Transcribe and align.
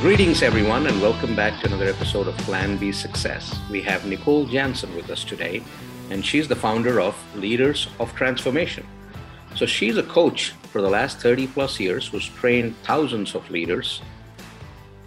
Greetings, 0.00 0.42
everyone, 0.42 0.86
and 0.86 0.98
welcome 1.02 1.36
back 1.36 1.60
to 1.60 1.66
another 1.66 1.84
episode 1.84 2.26
of 2.26 2.34
Plan 2.38 2.78
B 2.78 2.90
Success. 2.90 3.54
We 3.70 3.82
have 3.82 4.06
Nicole 4.06 4.46
Jansen 4.46 4.96
with 4.96 5.10
us 5.10 5.24
today, 5.24 5.62
and 6.08 6.24
she's 6.24 6.48
the 6.48 6.56
founder 6.56 7.02
of 7.02 7.14
Leaders 7.36 7.86
of 7.98 8.14
Transformation. 8.14 8.86
So, 9.56 9.66
she's 9.66 9.98
a 9.98 10.02
coach 10.02 10.52
for 10.72 10.80
the 10.80 10.88
last 10.88 11.18
30 11.20 11.48
plus 11.48 11.78
years 11.78 12.08
who's 12.08 12.26
trained 12.26 12.76
thousands 12.78 13.34
of 13.34 13.50
leaders, 13.50 14.00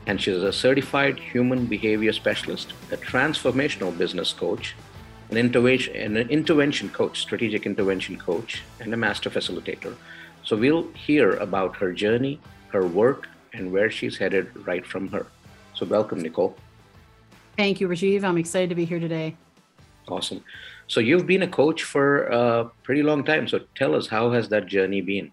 and 0.05 0.21
she's 0.21 0.43
a 0.43 0.53
certified 0.53 1.17
human 1.17 1.66
behavior 1.66 2.13
specialist, 2.13 2.73
a 2.91 2.98
transformational 2.98 3.98
business 3.98 4.31
coach, 4.31 4.75
an 5.31 5.38
intervention, 5.38 5.95
an 5.95 6.30
intervention 6.30 6.89
coach, 6.89 7.20
strategic 7.20 7.66
intervention 7.66 8.20
coach, 8.20 8.62
and 8.80 8.94
a 8.94 8.98
master 8.98 9.31
facilitator. 9.31 9.95
So, 10.44 10.55
we'll 10.55 10.88
hear 10.91 11.31
about 11.38 11.77
her 11.77 11.94
journey, 11.94 12.39
her 12.67 12.85
work, 12.85 13.27
and 13.53 13.71
where 13.71 13.89
she's 13.89 14.17
headed 14.17 14.49
right 14.67 14.85
from 14.85 15.07
her. 15.09 15.25
So, 15.75 15.85
welcome, 15.85 16.21
Nicole. 16.21 16.55
Thank 17.55 17.79
you, 17.79 17.88
Rajiv. 17.88 18.23
I'm 18.23 18.38
excited 18.38 18.70
to 18.70 18.76
be 18.76 18.85
here 18.85 18.99
today. 18.99 19.35
Awesome. 20.07 20.43
So, 20.88 20.99
you've 20.99 21.27
been 21.27 21.43
a 21.43 21.48
coach 21.48 21.84
for 21.84 22.26
a 22.26 22.71
pretty 22.84 23.03
long 23.03 23.23
time. 23.23 23.48
So, 23.48 23.62
tell 23.76 23.95
us, 23.95 24.07
how 24.07 24.31
has 24.31 24.49
that 24.49 24.66
journey 24.66 25.02
been? 25.02 25.31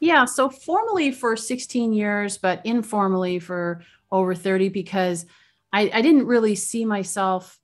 Yeah, 0.00 0.24
so 0.24 0.50
formally 0.50 1.12
for 1.12 1.36
16 1.36 1.92
years, 1.92 2.36
but 2.36 2.60
informally 2.64 3.38
for 3.38 3.82
over 4.10 4.34
30 4.34 4.68
because 4.68 5.26
I, 5.72 5.90
I 5.94 6.02
didn't 6.02 6.26
really 6.26 6.56
see 6.56 6.84
myself 6.84 7.58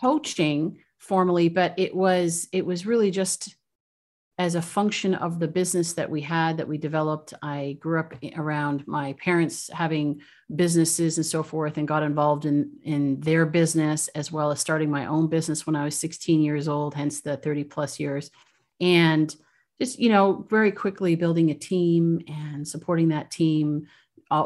coaching 0.00 0.78
formally, 0.98 1.48
but 1.48 1.74
it 1.78 1.94
was 1.94 2.48
it 2.52 2.66
was 2.66 2.86
really 2.86 3.12
just 3.12 3.54
as 4.38 4.54
a 4.54 4.62
function 4.62 5.14
of 5.14 5.38
the 5.38 5.48
business 5.48 5.94
that 5.94 6.10
we 6.10 6.20
had 6.20 6.58
that 6.58 6.68
we 6.68 6.76
developed. 6.76 7.32
I 7.42 7.78
grew 7.80 7.98
up 8.00 8.12
around 8.36 8.86
my 8.86 9.14
parents 9.14 9.70
having 9.72 10.20
businesses 10.54 11.16
and 11.16 11.24
so 11.24 11.42
forth 11.42 11.78
and 11.78 11.88
got 11.88 12.02
involved 12.02 12.44
in 12.44 12.70
in 12.82 13.20
their 13.20 13.46
business 13.46 14.08
as 14.08 14.30
well 14.30 14.50
as 14.50 14.60
starting 14.60 14.90
my 14.90 15.06
own 15.06 15.26
business 15.26 15.66
when 15.66 15.74
i 15.74 15.84
was 15.84 15.98
16 15.98 16.40
years 16.40 16.68
old 16.68 16.94
hence 16.94 17.20
the 17.20 17.36
30 17.36 17.64
plus 17.64 17.98
years. 17.98 18.30
And 18.80 19.34
just 19.80 19.98
you 19.98 20.08
know 20.08 20.46
very 20.48 20.72
quickly 20.72 21.14
building 21.14 21.50
a 21.50 21.54
team 21.54 22.20
and 22.28 22.66
supporting 22.66 23.08
that 23.08 23.30
team 23.30 23.86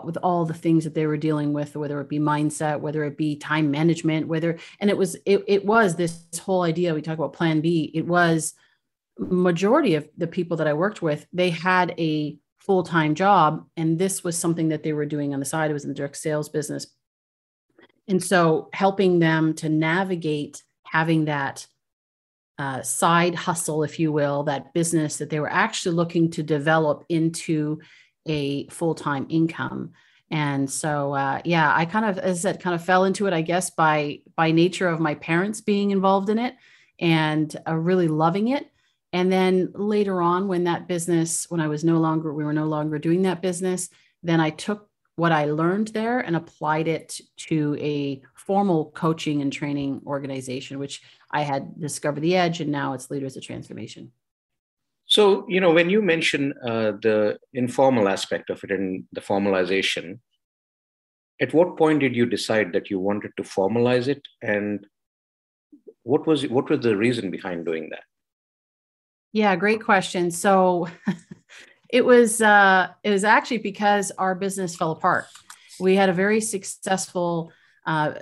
with 0.04 0.18
all 0.22 0.44
the 0.44 0.54
things 0.54 0.84
that 0.84 0.94
they 0.94 1.06
were 1.06 1.16
dealing 1.16 1.52
with 1.52 1.74
whether 1.76 2.00
it 2.00 2.08
be 2.08 2.18
mindset 2.18 2.80
whether 2.80 3.04
it 3.04 3.16
be 3.16 3.36
time 3.36 3.70
management 3.70 4.28
whether 4.28 4.58
and 4.80 4.90
it 4.90 4.96
was 4.96 5.16
it, 5.24 5.42
it 5.46 5.64
was 5.64 5.94
this 5.94 6.24
whole 6.40 6.62
idea 6.62 6.92
we 6.94 7.00
talk 7.00 7.16
about 7.16 7.32
plan 7.32 7.60
b 7.60 7.90
it 7.94 8.06
was 8.06 8.54
majority 9.20 9.94
of 9.94 10.08
the 10.16 10.26
people 10.26 10.56
that 10.56 10.66
I 10.66 10.72
worked 10.72 11.02
with, 11.02 11.26
they 11.32 11.50
had 11.50 11.94
a 11.98 12.38
full 12.58 12.82
time 12.82 13.14
job. 13.14 13.66
And 13.76 13.98
this 13.98 14.24
was 14.24 14.36
something 14.36 14.68
that 14.68 14.82
they 14.82 14.92
were 14.92 15.06
doing 15.06 15.34
on 15.34 15.40
the 15.40 15.46
side. 15.46 15.70
It 15.70 15.74
was 15.74 15.84
in 15.84 15.90
the 15.90 15.94
direct 15.94 16.16
sales 16.16 16.48
business. 16.48 16.86
And 18.08 18.22
so 18.22 18.70
helping 18.72 19.18
them 19.18 19.54
to 19.54 19.68
navigate 19.68 20.62
having 20.84 21.26
that 21.26 21.66
uh, 22.58 22.82
side 22.82 23.34
hustle, 23.34 23.82
if 23.84 23.98
you 23.98 24.12
will, 24.12 24.42
that 24.44 24.74
business 24.74 25.16
that 25.16 25.30
they 25.30 25.40
were 25.40 25.50
actually 25.50 25.94
looking 25.94 26.30
to 26.30 26.42
develop 26.42 27.04
into 27.08 27.80
a 28.26 28.66
full 28.68 28.94
time 28.94 29.26
income. 29.30 29.92
And 30.30 30.70
so, 30.70 31.14
uh, 31.14 31.40
yeah, 31.44 31.74
I 31.74 31.86
kind 31.86 32.04
of, 32.04 32.18
as 32.18 32.38
I 32.38 32.40
said, 32.40 32.60
kind 32.60 32.74
of 32.74 32.84
fell 32.84 33.04
into 33.04 33.26
it, 33.26 33.32
I 33.32 33.40
guess, 33.40 33.70
by 33.70 34.20
by 34.36 34.50
nature 34.50 34.88
of 34.88 35.00
my 35.00 35.14
parents 35.14 35.60
being 35.60 35.90
involved 35.90 36.28
in 36.28 36.38
it 36.38 36.54
and 37.00 37.54
uh, 37.66 37.74
really 37.74 38.08
loving 38.08 38.48
it 38.48 38.69
and 39.12 39.30
then 39.32 39.72
later 39.74 40.22
on, 40.22 40.48
when 40.48 40.64
that 40.64 40.86
business, 40.86 41.46
when 41.48 41.60
I 41.60 41.68
was 41.68 41.84
no 41.84 41.98
longer, 41.98 42.32
we 42.32 42.44
were 42.44 42.52
no 42.52 42.66
longer 42.66 42.98
doing 42.98 43.22
that 43.22 43.42
business, 43.42 43.88
then 44.22 44.40
I 44.40 44.50
took 44.50 44.88
what 45.16 45.32
I 45.32 45.46
learned 45.46 45.88
there 45.88 46.20
and 46.20 46.36
applied 46.36 46.88
it 46.88 47.20
to 47.48 47.76
a 47.80 48.22
formal 48.36 48.90
coaching 48.92 49.42
and 49.42 49.52
training 49.52 50.00
organization, 50.06 50.78
which 50.78 51.02
I 51.30 51.42
had 51.42 51.78
discovered 51.78 52.20
the 52.20 52.36
edge, 52.36 52.60
and 52.60 52.70
now 52.70 52.94
it's 52.94 53.10
Leaders 53.10 53.36
of 53.36 53.42
Transformation. 53.42 54.12
So, 55.06 55.44
you 55.48 55.60
know, 55.60 55.72
when 55.72 55.90
you 55.90 56.00
mention 56.00 56.54
uh, 56.64 56.92
the 57.02 57.38
informal 57.52 58.08
aspect 58.08 58.48
of 58.48 58.62
it 58.62 58.70
and 58.70 59.04
the 59.12 59.20
formalization, 59.20 60.20
at 61.40 61.52
what 61.52 61.76
point 61.76 62.00
did 62.00 62.14
you 62.14 62.26
decide 62.26 62.72
that 62.72 62.90
you 62.90 63.00
wanted 63.00 63.32
to 63.36 63.42
formalize 63.42 64.06
it, 64.06 64.22
and 64.40 64.86
what 66.02 66.26
was 66.26 66.46
what 66.48 66.70
was 66.70 66.80
the 66.80 66.96
reason 66.96 67.30
behind 67.30 67.66
doing 67.66 67.90
that? 67.90 68.04
Yeah, 69.32 69.54
great 69.56 69.82
question. 69.82 70.30
So 70.30 70.88
it 71.88 72.04
was 72.04 72.40
uh, 72.40 72.88
it 73.02 73.10
was 73.10 73.24
actually 73.24 73.58
because 73.58 74.10
our 74.18 74.34
business 74.34 74.76
fell 74.76 74.92
apart. 74.92 75.26
We 75.78 75.96
had 75.96 76.08
a 76.08 76.14
very 76.14 76.40
successful 76.40 77.52
uh, 77.86 78.14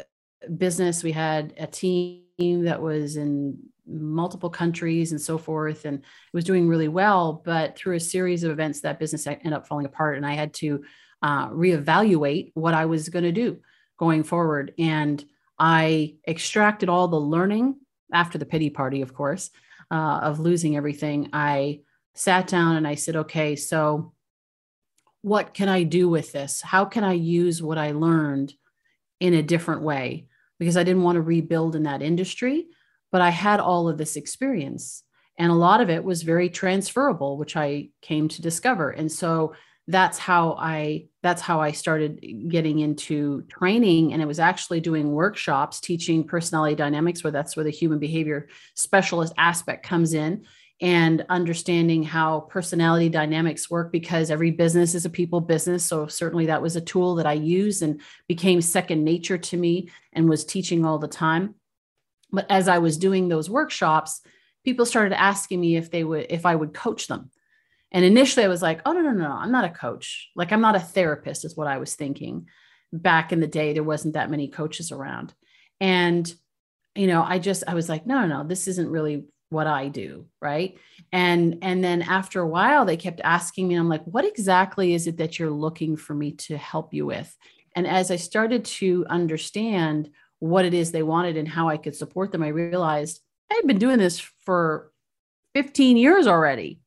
business. 0.56 1.02
We 1.02 1.12
had 1.12 1.54
a 1.58 1.66
team 1.66 2.24
that 2.38 2.80
was 2.80 3.16
in 3.16 3.58
multiple 3.86 4.50
countries 4.50 5.12
and 5.12 5.20
so 5.20 5.38
forth, 5.38 5.84
and 5.84 5.98
it 5.98 6.04
was 6.34 6.44
doing 6.44 6.69
really 6.69 6.88
well. 6.88 7.42
But 7.44 7.76
through 7.76 7.96
a 7.96 8.00
series 8.00 8.44
of 8.44 8.50
events, 8.50 8.80
that 8.82 8.98
business 8.98 9.26
ended 9.26 9.52
up 9.52 9.66
falling 9.66 9.86
apart, 9.86 10.16
and 10.16 10.26
I 10.26 10.34
had 10.34 10.52
to 10.54 10.84
uh, 11.22 11.48
reevaluate 11.48 12.52
what 12.54 12.75
I 12.75 12.84
was 12.84 13.08
going 13.08 13.25
to 13.25 13.32
do 13.32 13.60
going 13.98 14.22
forward. 14.22 14.75
And 14.78 15.25
I 15.58 16.16
extracted 16.26 16.88
all 16.88 17.08
the 17.08 17.20
learning 17.20 17.76
after 18.12 18.38
the 18.38 18.46
pity 18.46 18.70
party, 18.70 19.02
of 19.02 19.12
course, 19.12 19.50
uh, 19.91 20.21
of 20.22 20.41
losing 20.41 20.76
everything, 20.76 21.31
I 21.32 21.81
sat 22.15 22.47
down 22.47 22.76
and 22.76 22.87
I 22.87 22.94
said, 22.94 23.16
okay, 23.16 23.56
so 23.56 24.12
what 25.22 25.54
can 25.54 25.69
I 25.69 25.82
do 25.82 26.09
with 26.09 26.32
this? 26.32 26.60
How 26.60 26.84
can 26.84 27.04
I 27.04 27.12
use 27.12 27.62
what 27.62 27.78
I 27.78 27.93
learned 27.93 28.54
in 29.21 29.34
a 29.34 29.43
different 29.43 29.82
way? 29.82 30.26
Because 30.59 30.76
I 30.76 30.84
didn't 30.84 31.03
want 31.03 31.16
to 31.16 31.22
rebuild 31.22 31.76
in 31.76 31.84
that 31.84 32.03
industry, 32.03 32.66
but 33.10 33.21
I 33.21 33.31
had 33.31 33.60
all 33.60 33.88
of 33.88 33.99
this 33.99 34.16
experience. 34.16 35.03
And 35.38 35.53
a 35.53 35.56
lot 35.56 35.81
of 35.81 35.91
it 35.91 36.03
was 36.03 36.22
very 36.22 36.50
transferable, 36.50 37.37
which 37.38 37.56
I 37.56 37.91
came 38.03 38.28
to 38.28 38.43
discover. 38.43 38.91
And 38.91 39.10
so 39.10 39.55
that's 39.87 40.19
how 40.19 40.56
I 40.59 41.06
that's 41.28 41.42
how 41.42 41.60
I 41.60 41.72
started 41.72 42.24
getting 42.48 42.78
into 42.78 43.42
training 43.42 44.14
and 44.14 44.22
it 44.22 44.26
was 44.26 44.40
actually 44.40 44.80
doing 44.80 45.12
workshops 45.12 45.78
teaching 45.78 46.24
personality 46.24 46.74
dynamics 46.74 47.22
where 47.22 47.30
that's 47.30 47.54
where 47.54 47.64
the 47.64 47.70
human 47.70 47.98
behavior 47.98 48.48
specialist 48.74 49.34
aspect 49.36 49.84
comes 49.84 50.14
in 50.14 50.46
and 50.80 51.26
understanding 51.28 52.02
how 52.02 52.40
personality 52.40 53.10
dynamics 53.10 53.68
work 53.68 53.92
because 53.92 54.30
every 54.30 54.50
business 54.50 54.94
is 54.94 55.04
a 55.04 55.10
people 55.10 55.40
business. 55.40 55.84
So 55.84 56.06
certainly 56.06 56.46
that 56.46 56.62
was 56.62 56.76
a 56.76 56.80
tool 56.80 57.16
that 57.16 57.26
I 57.26 57.34
used 57.34 57.82
and 57.82 58.00
became 58.26 58.60
second 58.62 59.04
nature 59.04 59.36
to 59.38 59.56
me 59.56 59.90
and 60.14 60.30
was 60.30 60.44
teaching 60.44 60.86
all 60.86 60.98
the 60.98 61.08
time. 61.08 61.56
But 62.30 62.50
as 62.50 62.68
I 62.68 62.78
was 62.78 62.96
doing 62.96 63.28
those 63.28 63.50
workshops 63.50 64.22
people 64.64 64.84
started 64.84 65.18
asking 65.18 65.60
me 65.60 65.76
if 65.76 65.90
they 65.90 66.04
would 66.04 66.26
if 66.28 66.44
I 66.44 66.54
would 66.54 66.74
coach 66.74 67.06
them 67.06 67.30
and 67.91 68.04
initially 68.04 68.44
I 68.44 68.49
was 68.49 68.62
like, 68.62 68.81
oh, 68.84 68.93
no, 68.93 69.00
no, 69.00 69.12
no, 69.12 69.31
I'm 69.31 69.53
not 69.53 69.65
a 69.65 69.71
coach. 69.71 70.31
Like, 70.37 70.53
I'm 70.53 70.60
not 70.60 70.76
a 70.76 70.81
therapist, 70.81 71.44
is 71.44 71.56
what 71.56 71.66
I 71.66 71.78
was 71.78 71.94
thinking. 71.94 72.47
Back 72.93 73.32
in 73.32 73.41
the 73.41 73.47
day, 73.47 73.72
there 73.72 73.82
wasn't 73.82 74.15
that 74.15 74.31
many 74.31 74.49
coaches 74.49 74.93
around. 74.93 75.34
And, 75.81 76.32
you 76.94 77.06
know, 77.06 77.22
I 77.22 77.38
just, 77.38 77.65
I 77.66 77.75
was 77.75 77.88
like, 77.88 78.06
no, 78.06 78.21
no, 78.21 78.26
no, 78.26 78.49
this 78.49 78.69
isn't 78.69 78.91
really 78.91 79.25
what 79.50 79.66
I 79.66 79.88
do. 79.88 80.26
Right. 80.43 80.78
And, 81.12 81.59
and 81.62 81.82
then 81.82 82.03
after 82.03 82.41
a 82.41 82.49
while, 82.49 82.84
they 82.84 82.99
kept 82.99 83.21
asking 83.25 83.69
me, 83.69 83.76
I'm 83.76 83.88
like, 83.88 84.05
what 84.05 84.26
exactly 84.26 84.93
is 84.93 85.06
it 85.06 85.16
that 85.19 85.38
you're 85.38 85.50
looking 85.50 85.97
for 85.97 86.15
me 86.15 86.32
to 86.32 86.59
help 86.59 86.93
you 86.93 87.06
with? 87.06 87.34
And 87.75 87.87
as 87.87 88.10
I 88.10 88.16
started 88.16 88.65
to 88.66 89.06
understand 89.09 90.10
what 90.41 90.65
it 90.65 90.75
is 90.75 90.93
they 90.93 91.03
wanted 91.03 91.37
and 91.37 91.49
how 91.49 91.69
I 91.69 91.78
could 91.78 91.97
support 91.97 92.32
them, 92.32 92.43
I 92.43 92.49
realized 92.49 93.20
I 93.50 93.55
had 93.55 93.66
been 93.66 93.78
doing 93.78 93.99
this 93.99 94.20
for 94.44 94.93
15 95.55 95.97
years 95.97 96.26
already 96.26 96.81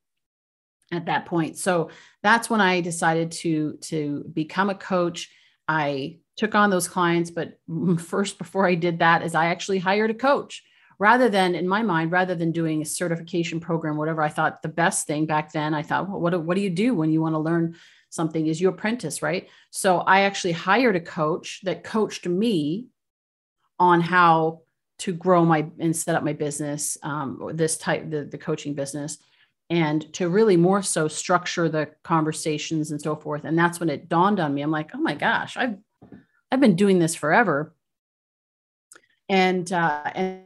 at 0.91 1.05
that 1.05 1.25
point. 1.25 1.57
So 1.57 1.89
that's 2.23 2.49
when 2.49 2.61
I 2.61 2.81
decided 2.81 3.31
to 3.31 3.77
to 3.81 4.25
become 4.33 4.69
a 4.69 4.75
coach. 4.75 5.29
I 5.67 6.19
took 6.37 6.55
on 6.55 6.69
those 6.69 6.87
clients, 6.87 7.31
but 7.31 7.59
first 7.99 8.37
before 8.37 8.67
I 8.67 8.75
did 8.75 8.99
that 8.99 9.23
is 9.23 9.35
I 9.35 9.47
actually 9.47 9.79
hired 9.79 10.11
a 10.11 10.15
coach 10.15 10.63
rather 10.99 11.29
than 11.29 11.55
in 11.55 11.67
my 11.67 11.81
mind 11.81 12.11
rather 12.11 12.35
than 12.35 12.51
doing 12.51 12.81
a 12.81 12.85
certification 12.85 13.59
program 13.59 13.97
whatever 13.97 14.21
I 14.21 14.29
thought 14.29 14.61
the 14.61 14.69
best 14.69 15.07
thing 15.07 15.25
back 15.25 15.51
then 15.51 15.73
I 15.73 15.81
thought 15.81 16.07
well, 16.07 16.19
what 16.19 16.43
what 16.43 16.55
do 16.55 16.61
you 16.61 16.69
do 16.69 16.93
when 16.93 17.11
you 17.11 17.21
want 17.21 17.33
to 17.33 17.39
learn 17.39 17.75
something 18.11 18.45
is 18.45 18.61
you 18.61 18.69
apprentice, 18.69 19.21
right? 19.21 19.47
So 19.71 19.99
I 19.99 20.21
actually 20.21 20.51
hired 20.51 20.95
a 20.95 21.01
coach 21.01 21.61
that 21.63 21.83
coached 21.83 22.27
me 22.27 22.87
on 23.79 24.01
how 24.01 24.61
to 24.99 25.13
grow 25.13 25.43
my 25.43 25.65
and 25.79 25.95
set 25.95 26.15
up 26.15 26.23
my 26.23 26.33
business 26.33 26.97
um, 27.01 27.51
this 27.53 27.77
type 27.77 28.11
the, 28.11 28.25
the 28.25 28.37
coaching 28.37 28.75
business 28.75 29.17
and 29.71 30.13
to 30.13 30.27
really 30.27 30.57
more 30.57 30.81
so 30.81 31.07
structure 31.07 31.69
the 31.69 31.89
conversations 32.03 32.91
and 32.91 33.01
so 33.01 33.15
forth. 33.15 33.45
And 33.45 33.57
that's 33.57 33.79
when 33.79 33.89
it 33.89 34.09
dawned 34.09 34.41
on 34.41 34.53
me. 34.53 34.61
I'm 34.61 34.69
like 34.69 34.91
oh 34.93 34.99
my 34.99 35.15
gosh 35.15 35.57
i've 35.57 35.77
i've 36.51 36.59
been 36.59 36.75
doing 36.75 36.99
this 36.99 37.15
forever. 37.15 37.73
And 39.29 39.71
uh, 39.71 40.11
and 40.13 40.41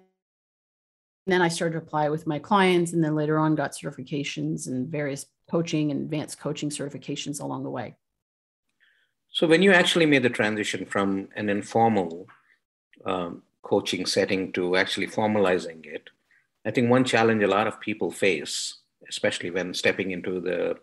then 1.25 1.42
i 1.42 1.48
started 1.48 1.74
to 1.74 1.80
apply 1.80 2.10
with 2.10 2.27
my 2.27 2.38
clients 2.38 2.94
and 2.94 3.04
then 3.04 3.16
later 3.16 3.39
on 3.39 3.56
got 3.56 3.72
certifications 3.72 4.68
and 4.68 4.88
various 4.88 5.25
coaching 5.50 5.89
and 5.89 6.01
advanced 6.01 6.39
coaching 6.39 6.69
certifications 6.69 7.42
along 7.42 7.63
the 7.63 7.69
way. 7.69 7.95
So 9.31 9.48
when 9.48 9.63
you 9.63 9.74
actually 9.74 10.06
made 10.06 10.24
the 10.24 10.30
transition 10.30 10.86
from 10.86 11.30
an 11.36 11.50
informal 11.50 12.27
um, 13.06 13.42
coaching 13.63 14.06
setting 14.06 14.54
to 14.54 14.75
actually 14.75 15.07
formalizing 15.07 15.86
it, 15.86 16.10
I 16.63 16.72
think 16.72 16.89
one 16.89 17.04
challenge 17.04 17.44
a 17.44 17.48
lot 17.48 17.68
of 17.68 17.80
people 17.80 18.12
face, 18.12 18.77
especially 19.10 19.52
when 19.52 19.74
stepping 19.74 20.12
into 20.12 20.40
the, 20.40 20.78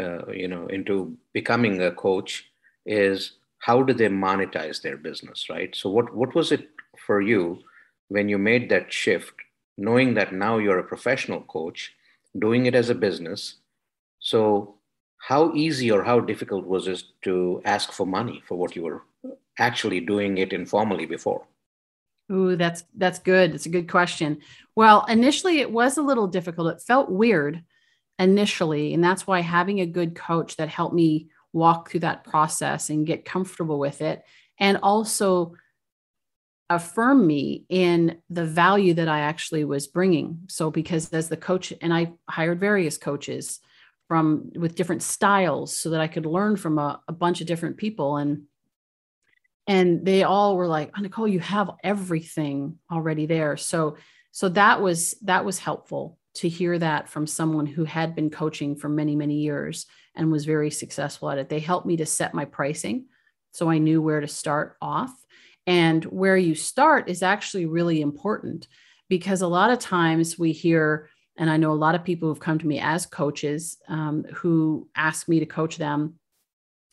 uh, 0.00 0.30
you 0.30 0.48
know, 0.48 0.66
into 0.66 1.16
becoming 1.32 1.80
a 1.82 1.92
coach, 1.92 2.44
is 2.86 3.32
how 3.58 3.82
do 3.82 3.92
they 3.92 4.08
monetize 4.08 4.82
their 4.82 4.96
business, 4.96 5.48
right? 5.50 5.74
So 5.74 5.90
what 5.90 6.14
what 6.14 6.34
was 6.34 6.52
it 6.52 6.68
for 7.06 7.20
you 7.20 7.60
when 8.08 8.28
you 8.28 8.38
made 8.38 8.70
that 8.70 8.92
shift, 8.92 9.34
knowing 9.76 10.14
that 10.14 10.32
now 10.32 10.58
you're 10.58 10.78
a 10.78 10.84
professional 10.84 11.42
coach, 11.42 11.92
doing 12.38 12.66
it 12.66 12.74
as 12.74 12.90
a 12.90 12.94
business? 12.94 13.56
So 14.20 14.74
how 15.18 15.52
easy 15.54 15.90
or 15.90 16.04
how 16.04 16.20
difficult 16.20 16.64
was 16.64 16.86
it 16.88 17.02
to 17.22 17.60
ask 17.64 17.92
for 17.92 18.06
money 18.06 18.42
for 18.46 18.56
what 18.56 18.76
you 18.76 18.82
were 18.82 19.02
actually 19.58 20.00
doing 20.00 20.38
it 20.38 20.52
informally 20.52 21.06
before? 21.06 21.44
Ooh, 22.30 22.56
that's 22.56 22.84
that's 22.96 23.18
good. 23.18 23.54
It's 23.54 23.66
a 23.66 23.70
good 23.70 23.90
question. 23.90 24.38
Well, 24.76 25.04
initially 25.08 25.60
it 25.60 25.70
was 25.70 25.96
a 25.96 26.02
little 26.02 26.26
difficult. 26.26 26.74
It 26.74 26.82
felt 26.82 27.10
weird 27.10 27.62
initially, 28.18 28.94
and 28.94 29.02
that's 29.02 29.26
why 29.26 29.40
having 29.40 29.80
a 29.80 29.86
good 29.86 30.14
coach 30.14 30.56
that 30.56 30.68
helped 30.68 30.94
me 30.94 31.28
walk 31.52 31.90
through 31.90 32.00
that 32.00 32.24
process 32.24 32.90
and 32.90 33.06
get 33.06 33.24
comfortable 33.24 33.78
with 33.78 34.02
it 34.02 34.22
and 34.60 34.78
also 34.82 35.54
affirm 36.70 37.26
me 37.26 37.64
in 37.68 38.18
the 38.28 38.44
value 38.44 38.92
that 38.94 39.08
I 39.08 39.20
actually 39.20 39.64
was 39.64 39.86
bringing. 39.86 40.40
So 40.48 40.70
because 40.70 41.10
as 41.12 41.28
the 41.28 41.36
coach 41.36 41.72
and 41.80 41.94
I 41.94 42.12
hired 42.28 42.60
various 42.60 42.98
coaches 42.98 43.60
from 44.06 44.50
with 44.54 44.74
different 44.74 45.02
styles 45.02 45.76
so 45.76 45.90
that 45.90 46.00
I 46.00 46.08
could 46.08 46.26
learn 46.26 46.56
from 46.56 46.78
a, 46.78 47.00
a 47.08 47.12
bunch 47.12 47.40
of 47.40 47.46
different 47.46 47.78
people 47.78 48.16
and 48.16 48.42
and 49.68 50.04
they 50.04 50.24
all 50.24 50.56
were 50.56 50.66
like 50.66 50.90
oh, 50.98 51.00
nicole 51.00 51.28
you 51.28 51.40
have 51.40 51.70
everything 51.84 52.78
already 52.90 53.26
there. 53.26 53.56
So 53.56 53.96
so 54.32 54.48
that 54.50 54.82
was 54.82 55.14
that 55.22 55.44
was 55.44 55.58
helpful 55.58 56.18
to 56.34 56.48
hear 56.48 56.78
that 56.78 57.08
from 57.08 57.26
someone 57.26 57.66
who 57.66 57.84
had 57.84 58.16
been 58.16 58.30
coaching 58.30 58.74
for 58.74 58.88
many 58.88 59.14
many 59.14 59.36
years 59.36 59.86
and 60.16 60.32
was 60.32 60.44
very 60.44 60.70
successful 60.72 61.30
at 61.30 61.38
it. 61.38 61.48
They 61.48 61.60
helped 61.60 61.86
me 61.86 61.96
to 61.98 62.06
set 62.06 62.34
my 62.34 62.44
pricing 62.44 63.06
so 63.52 63.68
i 63.68 63.78
knew 63.78 64.00
where 64.00 64.20
to 64.20 64.28
start 64.28 64.76
off. 64.80 65.12
And 65.66 66.02
where 66.04 66.36
you 66.36 66.54
start 66.54 67.10
is 67.10 67.22
actually 67.22 67.66
really 67.66 68.00
important 68.00 68.68
because 69.08 69.42
a 69.42 69.46
lot 69.48 69.70
of 69.70 69.78
times 69.78 70.38
we 70.38 70.52
hear 70.52 71.10
and 71.36 71.50
i 71.50 71.56
know 71.56 71.72
a 71.72 71.84
lot 71.84 71.94
of 71.94 72.04
people 72.04 72.28
who've 72.28 72.40
come 72.40 72.58
to 72.58 72.66
me 72.66 72.78
as 72.78 73.04
coaches 73.04 73.76
um, 73.88 74.24
who 74.34 74.88
ask 74.96 75.28
me 75.28 75.40
to 75.40 75.46
coach 75.46 75.76
them 75.76 76.14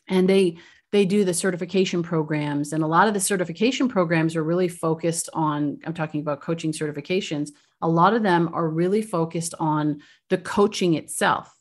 and 0.08 0.30
they 0.30 0.58
they 0.92 1.06
do 1.06 1.26
the 1.26 1.34
certification 1.34 2.04
programs 2.04 2.72
and 2.72 2.84
a 2.84 2.88
lot 2.88 3.08
of 3.08 3.14
the 3.14 3.20
certification 3.20 3.90
programs 3.90 4.36
are 4.36 4.44
really 4.44 4.68
focused 4.68 5.30
on 5.34 5.78
i'm 5.86 5.94
talking 5.94 6.22
about 6.22 6.42
coaching 6.42 6.72
certifications 6.72 7.50
a 7.82 7.88
lot 7.88 8.14
of 8.14 8.24
them 8.24 8.50
are 8.54 8.70
really 8.70 9.02
focused 9.02 9.54
on 9.60 10.02
the 10.30 10.38
coaching 10.38 10.94
itself 10.94 11.54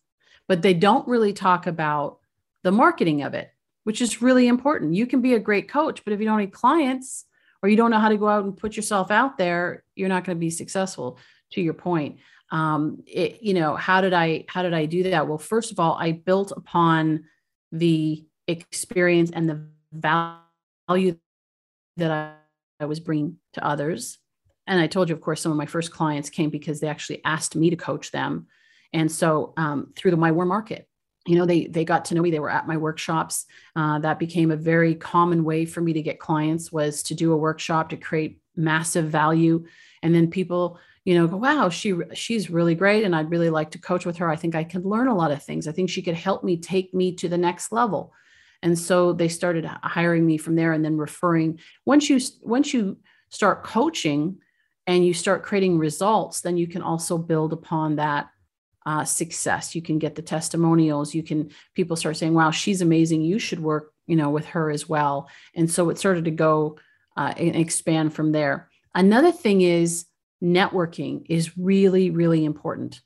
but 0.49 0.63
they 0.63 0.75
don't 0.75 1.09
really 1.09 1.33
talk 1.33 1.67
about 1.67 2.19
the 2.63 2.73
marketing 2.73 3.23
of 3.23 3.35
it 3.35 3.51
which 3.85 4.01
is 4.01 4.23
really 4.23 4.49
important. 4.49 4.95
You 4.95 5.07
can 5.07 5.21
be 5.21 5.35
a 5.35 5.39
great 5.39 5.69
coach 5.69 6.03
but 6.05 6.13
if 6.13 6.21
you 6.21 6.27
don't 6.27 6.41
have 6.41 6.51
clients 6.51 7.27
or 7.63 7.69
you 7.69 7.77
don't 7.77 7.91
know 7.91 7.99
how 7.99 8.09
to 8.09 8.17
go 8.17 8.29
out 8.29 8.45
and 8.45 8.57
put 8.57 8.77
yourself 8.77 9.11
out 9.11 9.39
there 9.39 9.85
you're 9.95 10.09
not 10.09 10.25
going 10.25 10.37
to 10.37 10.41
be 10.41 10.51
successful 10.51 11.19
to 11.53 11.61
your 11.61 11.75
point. 11.75 12.19
Um, 12.51 13.03
it, 13.07 13.43
you 13.43 13.55
know 13.55 13.77
how 13.77 14.01
did 14.01 14.13
i 14.13 14.45
how 14.49 14.63
did 14.63 14.75
i 14.75 14.87
do 14.87 15.05
that? 15.05 15.29
Well 15.29 15.39
first 15.39 15.71
of 15.71 15.79
all 15.79 15.97
i 15.99 16.13
built 16.13 16.53
upon 16.57 17.25
the 17.73 18.25
experience 18.47 19.31
and 19.31 19.49
the 19.49 19.67
value 19.93 21.17
that 21.97 22.11
I, 22.11 22.33
I 22.81 22.87
was 22.87 23.01
bringing 23.01 23.37
to 23.55 23.65
others. 23.65 24.19
And 24.67 24.81
I 24.81 24.87
told 24.87 25.09
you, 25.09 25.15
of 25.15 25.21
course, 25.21 25.41
some 25.41 25.53
of 25.53 25.59
my 25.59 25.67
first 25.67 25.93
clients 25.93 26.31
came 26.31 26.51
because 26.51 26.81
they 26.81 26.89
actually 26.89 27.23
asked 27.25 27.55
me 27.55 27.71
to 27.71 27.77
coach 27.77 28.11
them. 28.11 28.47
And 28.93 29.11
so 29.11 29.53
um, 29.57 29.93
through 29.97 30.13
the 30.13 30.17
My 30.17 30.33
Warm 30.33 30.49
Market, 30.49 30.89
you 31.27 31.37
know, 31.37 31.47
they 31.47 31.67
they 31.67 31.85
got 31.85 32.05
to 32.07 32.15
know 32.15 32.23
me. 32.23 32.31
They 32.31 32.39
were 32.39 32.51
at 32.51 32.67
my 32.67 32.77
workshops. 32.77 33.47
Uh, 33.75 33.99
that 34.01 34.19
became 34.19 34.51
a 34.51 34.57
very 34.57 34.95
common 34.95 35.43
way 35.43 35.65
for 35.65 35.81
me 35.81 35.95
to 35.95 36.03
get 36.03 36.19
clients 36.19 36.71
was 36.71 37.03
to 37.05 37.15
do 37.15 37.33
a 37.33 37.37
workshop 37.37 37.89
to 37.91 37.97
create 37.97 38.41
massive 38.57 39.07
value, 39.07 39.65
and 40.03 40.15
then 40.15 40.31
people 40.31 40.79
you 41.05 41.15
know 41.15 41.27
go 41.27 41.37
wow 41.37 41.69
she 41.69 41.95
she's 42.15 42.51
really 42.51 42.75
great 42.75 43.05
and 43.05 43.15
i'd 43.15 43.31
really 43.31 43.51
like 43.51 43.71
to 43.71 43.79
coach 43.79 44.07
with 44.07 44.17
her 44.17 44.31
i 44.31 44.37
think 44.37 44.55
i 44.55 44.65
could 44.65 44.85
learn 44.85 45.07
a 45.07 45.15
lot 45.15 45.31
of 45.31 45.43
things 45.43 45.69
i 45.69 45.73
think 45.73 45.91
she 45.91 46.03
could 46.03 46.15
help 46.15 46.43
me 46.43 46.57
take 46.57 46.95
me 46.95 47.15
to 47.15 47.29
the 47.29 47.39
next 47.39 47.73
level 47.73 48.13
and 48.65 48.77
so 48.77 49.13
they 49.13 49.29
started 49.29 49.65
hiring 49.65 50.27
me 50.27 50.37
from 50.37 50.57
there 50.57 50.73
and 50.73 50.85
then 50.85 50.97
referring 50.97 51.61
once 51.85 52.11
you 52.11 52.19
once 52.43 52.75
you 52.75 52.97
start 53.29 53.63
coaching 53.63 54.39
and 54.87 55.07
you 55.07 55.15
start 55.15 55.45
creating 55.45 55.79
results 55.79 56.41
then 56.41 56.57
you 56.57 56.67
can 56.67 56.83
also 56.83 57.17
build 57.17 57.53
upon 57.53 57.97
that 57.97 58.29
uh, 58.87 59.05
success. 59.05 59.75
You 59.75 59.83
can 59.83 59.99
get 59.99 60.15
the 60.15 60.23
testimonials. 60.23 61.15
You 61.15 61.23
can 61.23 61.51
people 61.75 61.97
start 61.97 62.17
saying 62.17 62.35
wow 62.35 62.51
she's 62.51 62.83
amazing. 62.83 63.23
You 63.23 63.39
should 63.39 63.61
work 63.61 63.93
you 64.07 64.17
know 64.17 64.31
with 64.31 64.47
her 64.47 64.71
as 64.71 64.89
well. 64.89 65.29
And 65.55 65.71
so 65.71 65.91
it 65.91 65.99
started 65.99 66.25
to 66.27 66.31
go 66.31 66.79
uh, 67.17 67.33
and 67.37 67.57
expand 67.57 68.15
from 68.15 68.33
there. 68.33 68.69
Another 68.95 69.33
thing 69.33 69.63
is 69.63 70.07
networking 70.43 71.25
is 71.29 71.57
really 71.57 72.11
really 72.11 72.45
important. 72.45 73.01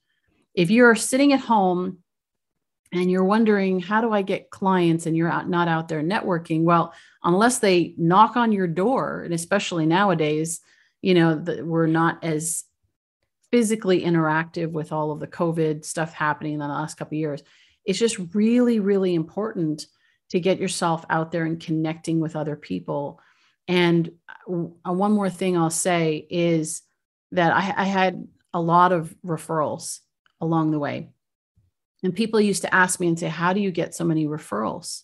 If 0.55 0.71
you're 0.71 0.97
sitting 0.97 1.33
at 1.33 1.41
home 1.41 1.99
and 2.93 3.11
you're 3.11 3.25
wondering 3.25 3.81
how 3.81 4.01
do 4.01 4.13
i 4.13 4.23
get 4.23 4.51
clients 4.51 5.07
and 5.07 5.17
you're 5.17 5.31
out, 5.31 5.49
not 5.49 5.69
out 5.69 5.89
there 5.89 6.03
networking? 6.03 6.63
Well 6.63 6.93
unless 7.23 7.59
they 7.59 7.95
knock 7.97 8.37
on 8.37 8.53
your 8.53 8.67
door 8.67 9.23
and 9.23 9.35
especially 9.35 9.87
nowadays 9.87 10.61
you 11.03 11.15
know 11.15 11.35
the, 11.35 11.65
we're 11.65 11.87
not 11.87 12.23
as 12.23 12.65
physically 13.51 14.03
interactive 14.03 14.71
with 14.71 14.93
all 14.93 15.11
of 15.11 15.21
the 15.21 15.27
covid 15.27 15.85
stuff 15.85 16.13
happening 16.13 16.55
in 16.55 16.59
the 16.61 16.69
last 16.69 16.97
couple 16.97 17.17
of 17.17 17.21
years. 17.21 17.43
It's 17.85 17.99
just 17.99 18.19
really 18.35 18.81
really 18.81 19.15
important 19.15 19.87
to 20.31 20.41
get 20.41 20.59
yourself 20.59 21.05
out 21.09 21.33
there 21.33 21.45
and 21.45 21.59
connecting 21.59 22.21
with 22.21 22.37
other 22.37 22.55
people. 22.55 23.19
And 23.67 24.11
uh, 24.47 24.93
one 24.93 25.13
more 25.13 25.31
thing 25.31 25.57
i'll 25.57 25.71
say 25.71 26.27
is 26.31 26.83
that 27.33 27.53
I, 27.53 27.83
I 27.83 27.85
had 27.85 28.27
a 28.55 28.61
lot 28.61 28.93
of 28.93 29.15
referrals 29.25 30.01
along 30.41 30.71
the 30.71 30.79
way 30.79 31.11
and 32.03 32.15
people 32.15 32.41
used 32.41 32.63
to 32.63 32.75
ask 32.75 33.01
me 33.01 33.09
and 33.09 33.19
say, 33.19 33.29
How 33.29 33.53
do 33.53 33.61
you 33.61 33.71
get 33.71 33.95
so 33.95 34.05
many 34.05 34.27
referrals? 34.27 35.03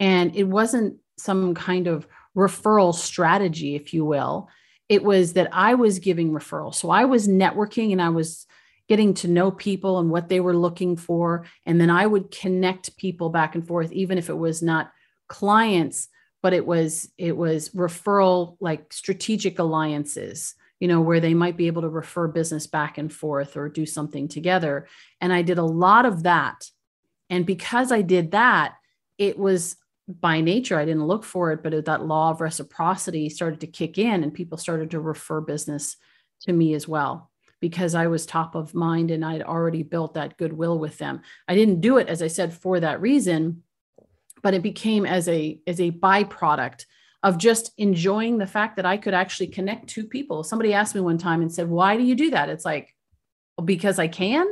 And 0.00 0.34
it 0.34 0.44
wasn't 0.44 0.98
some 1.18 1.54
kind 1.54 1.86
of 1.86 2.06
referral 2.36 2.94
strategy, 2.94 3.76
if 3.76 3.94
you 3.94 4.04
will. 4.04 4.48
It 4.88 5.02
was 5.02 5.34
that 5.34 5.48
I 5.52 5.74
was 5.74 5.98
giving 5.98 6.32
referrals. 6.32 6.74
So 6.74 6.90
I 6.90 7.04
was 7.04 7.28
networking 7.28 7.92
and 7.92 8.02
I 8.02 8.10
was 8.10 8.46
getting 8.88 9.14
to 9.14 9.28
know 9.28 9.50
people 9.50 9.98
and 9.98 10.10
what 10.10 10.28
they 10.28 10.40
were 10.40 10.56
looking 10.56 10.96
for. 10.96 11.46
And 11.64 11.80
then 11.80 11.90
I 11.90 12.06
would 12.06 12.30
connect 12.30 12.96
people 12.96 13.30
back 13.30 13.54
and 13.54 13.66
forth, 13.66 13.92
even 13.92 14.18
if 14.18 14.28
it 14.28 14.36
was 14.36 14.62
not 14.62 14.90
clients, 15.28 16.08
but 16.42 16.52
it 16.52 16.66
was 16.66 17.10
it 17.16 17.36
was 17.36 17.70
referral 17.70 18.56
like 18.60 18.92
strategic 18.92 19.58
alliances 19.58 20.54
you 20.84 20.88
know, 20.88 21.00
where 21.00 21.18
they 21.18 21.32
might 21.32 21.56
be 21.56 21.66
able 21.66 21.80
to 21.80 21.88
refer 21.88 22.28
business 22.28 22.66
back 22.66 22.98
and 22.98 23.10
forth 23.10 23.56
or 23.56 23.70
do 23.70 23.86
something 23.86 24.28
together. 24.28 24.86
And 25.18 25.32
I 25.32 25.40
did 25.40 25.56
a 25.56 25.64
lot 25.64 26.04
of 26.04 26.24
that. 26.24 26.68
And 27.30 27.46
because 27.46 27.90
I 27.90 28.02
did 28.02 28.32
that, 28.32 28.74
it 29.16 29.38
was 29.38 29.76
by 30.06 30.42
nature, 30.42 30.78
I 30.78 30.84
didn't 30.84 31.06
look 31.06 31.24
for 31.24 31.52
it, 31.52 31.62
but 31.62 31.86
that 31.86 32.04
law 32.04 32.32
of 32.32 32.42
reciprocity 32.42 33.30
started 33.30 33.60
to 33.60 33.66
kick 33.66 33.96
in 33.96 34.22
and 34.22 34.34
people 34.34 34.58
started 34.58 34.90
to 34.90 35.00
refer 35.00 35.40
business 35.40 35.96
to 36.42 36.52
me 36.52 36.74
as 36.74 36.86
well 36.86 37.30
because 37.62 37.94
I 37.94 38.08
was 38.08 38.26
top 38.26 38.54
of 38.54 38.74
mind 38.74 39.10
and 39.10 39.24
I'd 39.24 39.40
already 39.40 39.84
built 39.84 40.12
that 40.12 40.36
goodwill 40.36 40.78
with 40.78 40.98
them. 40.98 41.22
I 41.48 41.54
didn't 41.54 41.80
do 41.80 41.96
it, 41.96 42.08
as 42.08 42.20
I 42.20 42.28
said, 42.28 42.52
for 42.52 42.78
that 42.80 43.00
reason, 43.00 43.62
but 44.42 44.52
it 44.52 44.60
became 44.62 45.06
as 45.06 45.28
a 45.28 45.58
as 45.66 45.80
a 45.80 45.92
byproduct 45.92 46.84
of 47.24 47.38
just 47.38 47.72
enjoying 47.78 48.36
the 48.36 48.46
fact 48.46 48.76
that 48.76 48.84
I 48.84 48.98
could 48.98 49.14
actually 49.14 49.46
connect 49.46 49.88
two 49.88 50.06
people. 50.06 50.44
Somebody 50.44 50.74
asked 50.74 50.94
me 50.94 51.00
one 51.00 51.16
time 51.16 51.40
and 51.40 51.50
said, 51.52 51.68
Why 51.68 51.96
do 51.96 52.04
you 52.04 52.14
do 52.14 52.30
that? 52.30 52.50
It's 52.50 52.66
like, 52.66 52.94
well, 53.56 53.64
because 53.64 53.98
I 53.98 54.08
can, 54.08 54.46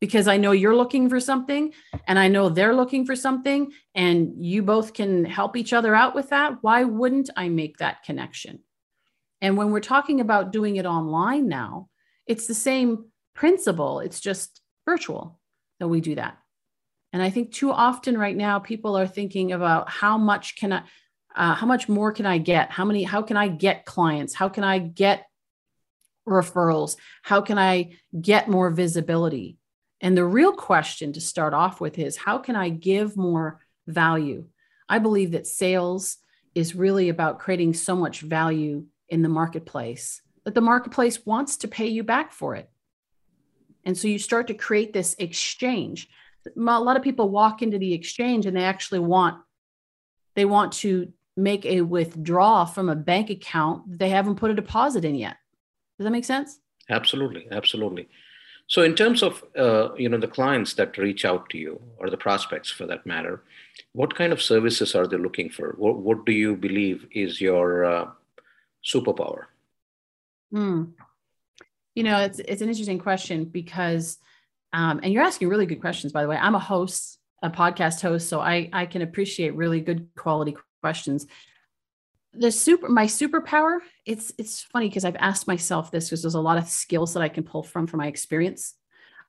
because 0.00 0.28
I 0.28 0.36
know 0.36 0.52
you're 0.52 0.76
looking 0.76 1.08
for 1.08 1.18
something 1.18 1.72
and 2.06 2.18
I 2.18 2.28
know 2.28 2.50
they're 2.50 2.74
looking 2.74 3.06
for 3.06 3.16
something, 3.16 3.72
and 3.94 4.44
you 4.44 4.62
both 4.62 4.92
can 4.92 5.24
help 5.24 5.56
each 5.56 5.72
other 5.72 5.94
out 5.94 6.14
with 6.14 6.28
that. 6.28 6.58
Why 6.60 6.84
wouldn't 6.84 7.30
I 7.36 7.48
make 7.48 7.78
that 7.78 8.04
connection? 8.04 8.60
And 9.40 9.56
when 9.56 9.70
we're 9.70 9.80
talking 9.80 10.20
about 10.20 10.52
doing 10.52 10.76
it 10.76 10.84
online 10.84 11.48
now, 11.48 11.88
it's 12.26 12.46
the 12.46 12.54
same 12.54 13.06
principle, 13.34 14.00
it's 14.00 14.20
just 14.20 14.60
virtual 14.84 15.40
that 15.78 15.88
we 15.88 16.02
do 16.02 16.16
that. 16.16 16.36
And 17.12 17.22
I 17.22 17.30
think 17.30 17.52
too 17.52 17.72
often 17.72 18.18
right 18.18 18.36
now, 18.36 18.58
people 18.58 18.96
are 18.96 19.06
thinking 19.06 19.52
about 19.52 19.88
how 19.88 20.18
much 20.18 20.56
can 20.56 20.72
I, 20.74 20.82
uh, 21.34 21.54
how 21.54 21.66
much 21.66 21.88
more 21.88 22.12
can 22.12 22.26
i 22.26 22.38
get? 22.38 22.70
How 22.70 22.84
many 22.84 23.02
how 23.04 23.22
can 23.22 23.36
i 23.36 23.48
get 23.48 23.84
clients? 23.84 24.34
How 24.34 24.48
can 24.48 24.64
i 24.64 24.78
get 24.78 25.26
referrals? 26.28 26.96
How 27.22 27.40
can 27.40 27.58
i 27.58 27.96
get 28.20 28.48
more 28.48 28.70
visibility? 28.70 29.58
And 30.00 30.16
the 30.16 30.24
real 30.24 30.52
question 30.52 31.12
to 31.12 31.20
start 31.20 31.54
off 31.54 31.80
with 31.80 31.98
is 31.98 32.16
how 32.16 32.38
can 32.38 32.56
i 32.56 32.68
give 32.68 33.16
more 33.16 33.60
value? 33.86 34.46
I 34.88 34.98
believe 34.98 35.32
that 35.32 35.46
sales 35.46 36.16
is 36.54 36.74
really 36.74 37.08
about 37.08 37.38
creating 37.38 37.74
so 37.74 37.94
much 37.94 38.20
value 38.20 38.86
in 39.08 39.22
the 39.22 39.28
marketplace 39.28 40.22
that 40.44 40.54
the 40.54 40.60
marketplace 40.60 41.24
wants 41.24 41.58
to 41.58 41.68
pay 41.68 41.86
you 41.86 42.02
back 42.02 42.32
for 42.32 42.54
it. 42.56 42.68
And 43.84 43.96
so 43.96 44.08
you 44.08 44.18
start 44.18 44.48
to 44.48 44.54
create 44.54 44.92
this 44.92 45.14
exchange. 45.18 46.08
A 46.46 46.60
lot 46.60 46.96
of 46.96 47.02
people 47.02 47.28
walk 47.28 47.62
into 47.62 47.78
the 47.78 47.92
exchange 47.92 48.46
and 48.46 48.56
they 48.56 48.64
actually 48.64 49.00
want 49.00 49.42
they 50.36 50.44
want 50.44 50.72
to 50.72 51.12
make 51.42 51.64
a 51.64 51.80
withdrawal 51.82 52.66
from 52.66 52.88
a 52.88 52.96
bank 52.96 53.30
account 53.30 53.90
that 53.90 53.98
they 53.98 54.10
haven't 54.10 54.36
put 54.36 54.50
a 54.50 54.54
deposit 54.54 55.04
in 55.04 55.14
yet. 55.14 55.36
Does 55.98 56.04
that 56.04 56.10
make 56.10 56.24
sense? 56.24 56.60
Absolutely, 56.88 57.46
absolutely. 57.50 58.08
So, 58.66 58.82
in 58.82 58.94
terms 58.94 59.22
of 59.22 59.42
uh, 59.56 59.94
you 59.96 60.08
know 60.08 60.18
the 60.18 60.28
clients 60.28 60.74
that 60.74 60.96
reach 60.96 61.24
out 61.24 61.50
to 61.50 61.58
you 61.58 61.80
or 61.98 62.08
the 62.08 62.16
prospects 62.16 62.70
for 62.70 62.86
that 62.86 63.04
matter, 63.04 63.42
what 63.92 64.14
kind 64.14 64.32
of 64.32 64.40
services 64.40 64.94
are 64.94 65.06
they 65.06 65.16
looking 65.16 65.50
for? 65.50 65.74
What, 65.76 65.98
what 65.98 66.24
do 66.24 66.32
you 66.32 66.56
believe 66.56 67.06
is 67.10 67.40
your 67.40 67.84
uh, 67.84 68.06
superpower? 68.84 69.46
Hmm. 70.52 70.84
You 71.94 72.04
know, 72.04 72.20
it's 72.20 72.38
it's 72.38 72.62
an 72.62 72.68
interesting 72.68 73.00
question 73.00 73.44
because, 73.44 74.18
um, 74.72 75.00
and 75.02 75.12
you're 75.12 75.24
asking 75.24 75.48
really 75.48 75.66
good 75.66 75.80
questions. 75.80 76.12
By 76.12 76.22
the 76.22 76.28
way, 76.28 76.36
I'm 76.36 76.54
a 76.54 76.60
host, 76.60 77.18
a 77.42 77.50
podcast 77.50 78.00
host, 78.00 78.28
so 78.28 78.40
I 78.40 78.70
I 78.72 78.86
can 78.86 79.02
appreciate 79.02 79.56
really 79.56 79.80
good 79.80 80.08
quality 80.16 80.56
questions. 80.80 81.26
The 82.32 82.52
super 82.52 82.88
my 82.88 83.06
superpower 83.06 83.78
it's 84.06 84.32
it's 84.38 84.62
funny 84.62 84.88
because 84.88 85.04
i've 85.04 85.16
asked 85.16 85.48
myself 85.48 85.90
this 85.90 86.08
because 86.08 86.22
there's 86.22 86.36
a 86.36 86.40
lot 86.40 86.58
of 86.58 86.68
skills 86.68 87.14
that 87.14 87.24
i 87.24 87.28
can 87.28 87.42
pull 87.42 87.64
from 87.64 87.86
from 87.86 87.98
my 87.98 88.06
experience. 88.06 88.74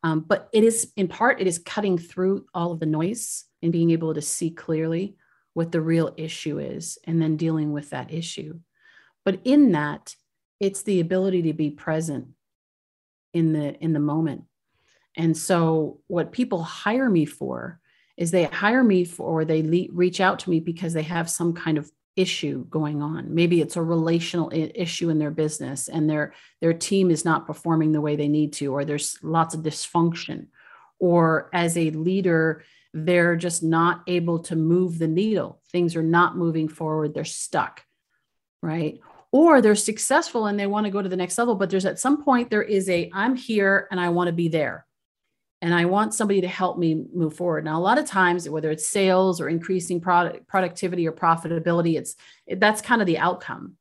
Um, 0.03 0.21
but 0.21 0.49
it 0.53 0.63
is 0.63 0.91
in 0.95 1.07
part 1.07 1.41
it 1.41 1.47
is 1.47 1.59
cutting 1.59 1.97
through 1.97 2.45
all 2.53 2.71
of 2.71 2.79
the 2.79 2.85
noise 2.85 3.45
and 3.61 3.71
being 3.71 3.91
able 3.91 4.13
to 4.13 4.21
see 4.21 4.51
clearly 4.51 5.15
what 5.53 5.71
the 5.71 5.81
real 5.81 6.13
issue 6.17 6.59
is 6.59 6.97
and 7.05 7.21
then 7.21 7.37
dealing 7.37 7.71
with 7.71 7.89
that 7.89 8.13
issue. 8.13 8.59
But 9.25 9.41
in 9.43 9.71
that 9.73 10.15
it's 10.59 10.83
the 10.83 10.99
ability 10.99 11.41
to 11.43 11.53
be 11.53 11.71
present 11.71 12.27
in 13.33 13.51
the 13.51 13.75
in 13.83 13.93
the 13.93 13.99
moment. 13.99 14.43
And 15.17 15.35
so 15.35 15.99
what 16.07 16.31
people 16.31 16.63
hire 16.63 17.09
me 17.09 17.25
for 17.25 17.80
is 18.17 18.31
they 18.31 18.43
hire 18.43 18.83
me 18.83 19.05
for 19.05 19.41
or 19.41 19.45
they 19.45 19.61
le- 19.63 19.93
reach 19.93 20.19
out 20.21 20.39
to 20.39 20.49
me 20.49 20.59
because 20.59 20.93
they 20.93 21.03
have 21.03 21.29
some 21.29 21.53
kind 21.53 21.77
of 21.77 21.91
issue 22.15 22.65
going 22.65 23.01
on. 23.01 23.33
Maybe 23.33 23.61
it's 23.61 23.77
a 23.77 23.81
relational 23.81 24.51
issue 24.53 25.09
in 25.09 25.17
their 25.17 25.31
business 25.31 25.87
and 25.87 26.09
their 26.09 26.33
their 26.59 26.73
team 26.73 27.09
is 27.09 27.23
not 27.23 27.47
performing 27.47 27.93
the 27.93 28.01
way 28.01 28.15
they 28.15 28.27
need 28.27 28.53
to 28.53 28.73
or 28.73 28.83
there's 28.83 29.17
lots 29.23 29.55
of 29.55 29.61
dysfunction. 29.61 30.47
Or 30.99 31.49
as 31.53 31.77
a 31.77 31.91
leader 31.91 32.63
they're 32.93 33.37
just 33.37 33.63
not 33.63 34.03
able 34.07 34.39
to 34.39 34.55
move 34.57 34.99
the 34.99 35.07
needle. 35.07 35.61
Things 35.71 35.95
are 35.95 36.03
not 36.03 36.35
moving 36.35 36.67
forward. 36.67 37.13
They're 37.13 37.23
stuck 37.23 37.85
right? 38.61 38.99
Or 39.31 39.61
they're 39.61 39.75
successful 39.75 40.45
and 40.45 40.59
they 40.59 40.67
want 40.67 40.85
to 40.85 40.91
go 40.91 41.01
to 41.01 41.09
the 41.09 41.15
next 41.15 41.37
level 41.37 41.55
but 41.55 41.69
there's 41.69 41.85
at 41.85 41.99
some 41.99 42.23
point 42.23 42.49
there 42.49 42.63
is 42.63 42.89
a 42.89 43.09
i'm 43.13 43.35
here 43.35 43.87
and 43.91 43.99
i 43.99 44.09
want 44.09 44.27
to 44.27 44.33
be 44.33 44.49
there 44.49 44.85
and 45.61 45.73
I 45.75 45.85
want 45.85 46.13
somebody 46.13 46.41
to 46.41 46.47
help 46.47 46.77
me 46.77 47.05
move 47.13 47.35
forward. 47.35 47.63
Now, 47.65 47.77
a 47.77 47.81
lot 47.81 47.99
of 47.99 48.05
times, 48.05 48.49
whether 48.49 48.71
it's 48.71 48.87
sales 48.87 49.39
or 49.39 49.47
increasing 49.47 50.01
product 50.01 50.47
productivity 50.47 51.07
or 51.07 51.11
profitability, 51.11 51.97
it's 51.97 52.15
it, 52.47 52.59
that's 52.59 52.81
kind 52.81 53.01
of 53.01 53.07
the 53.07 53.19
outcome. 53.19 53.75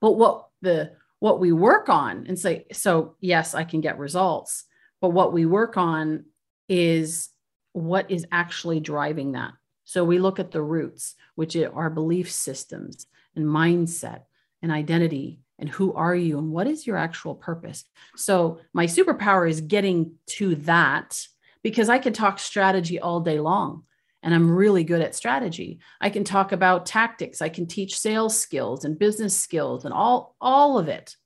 But 0.00 0.12
what 0.12 0.48
the 0.60 0.92
what 1.18 1.40
we 1.40 1.50
work 1.50 1.88
on 1.88 2.26
and 2.28 2.38
say, 2.38 2.66
so 2.72 3.16
yes, 3.20 3.54
I 3.54 3.64
can 3.64 3.80
get 3.80 3.98
results, 3.98 4.64
but 5.00 5.10
what 5.10 5.32
we 5.32 5.46
work 5.46 5.78
on 5.78 6.26
is 6.68 7.30
what 7.72 8.10
is 8.10 8.26
actually 8.30 8.80
driving 8.80 9.32
that. 9.32 9.52
So 9.84 10.04
we 10.04 10.18
look 10.18 10.38
at 10.38 10.50
the 10.50 10.62
roots, 10.62 11.14
which 11.36 11.56
are 11.56 11.90
belief 11.90 12.30
systems 12.30 13.06
and 13.34 13.46
mindset 13.46 14.22
and 14.62 14.72
identity 14.72 15.40
and 15.58 15.68
who 15.68 15.94
are 15.94 16.14
you 16.14 16.38
and 16.38 16.50
what 16.50 16.66
is 16.66 16.86
your 16.86 16.96
actual 16.96 17.34
purpose? 17.34 17.84
So 18.16 18.60
my 18.72 18.86
superpower 18.86 19.48
is 19.48 19.60
getting 19.60 20.14
to 20.30 20.56
that 20.56 21.26
because 21.62 21.88
i 21.88 21.98
can 21.98 22.12
talk 22.12 22.38
strategy 22.38 23.00
all 23.00 23.20
day 23.20 23.40
long 23.40 23.82
and 24.22 24.34
i'm 24.34 24.50
really 24.50 24.84
good 24.84 25.02
at 25.02 25.14
strategy. 25.14 25.80
I 26.00 26.10
can 26.10 26.24
talk 26.24 26.52
about 26.52 26.86
tactics. 26.86 27.42
I 27.42 27.48
can 27.48 27.66
teach 27.66 27.98
sales 27.98 28.38
skills 28.38 28.84
and 28.84 28.98
business 28.98 29.38
skills 29.38 29.84
and 29.84 29.94
all 29.94 30.36
all 30.40 30.78
of 30.78 30.88
it. 30.88 31.16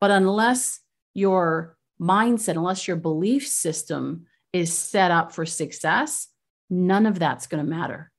But 0.00 0.10
unless 0.10 0.80
your 1.14 1.76
mindset 2.00 2.56
unless 2.56 2.88
your 2.88 2.96
belief 2.96 3.46
system 3.46 4.26
is 4.52 4.76
set 4.76 5.10
up 5.10 5.32
for 5.32 5.46
success 5.46 6.28
none 6.68 7.06
of 7.06 7.18
that's 7.18 7.46
going 7.46 7.64
to 7.64 7.70
matter 7.70 8.11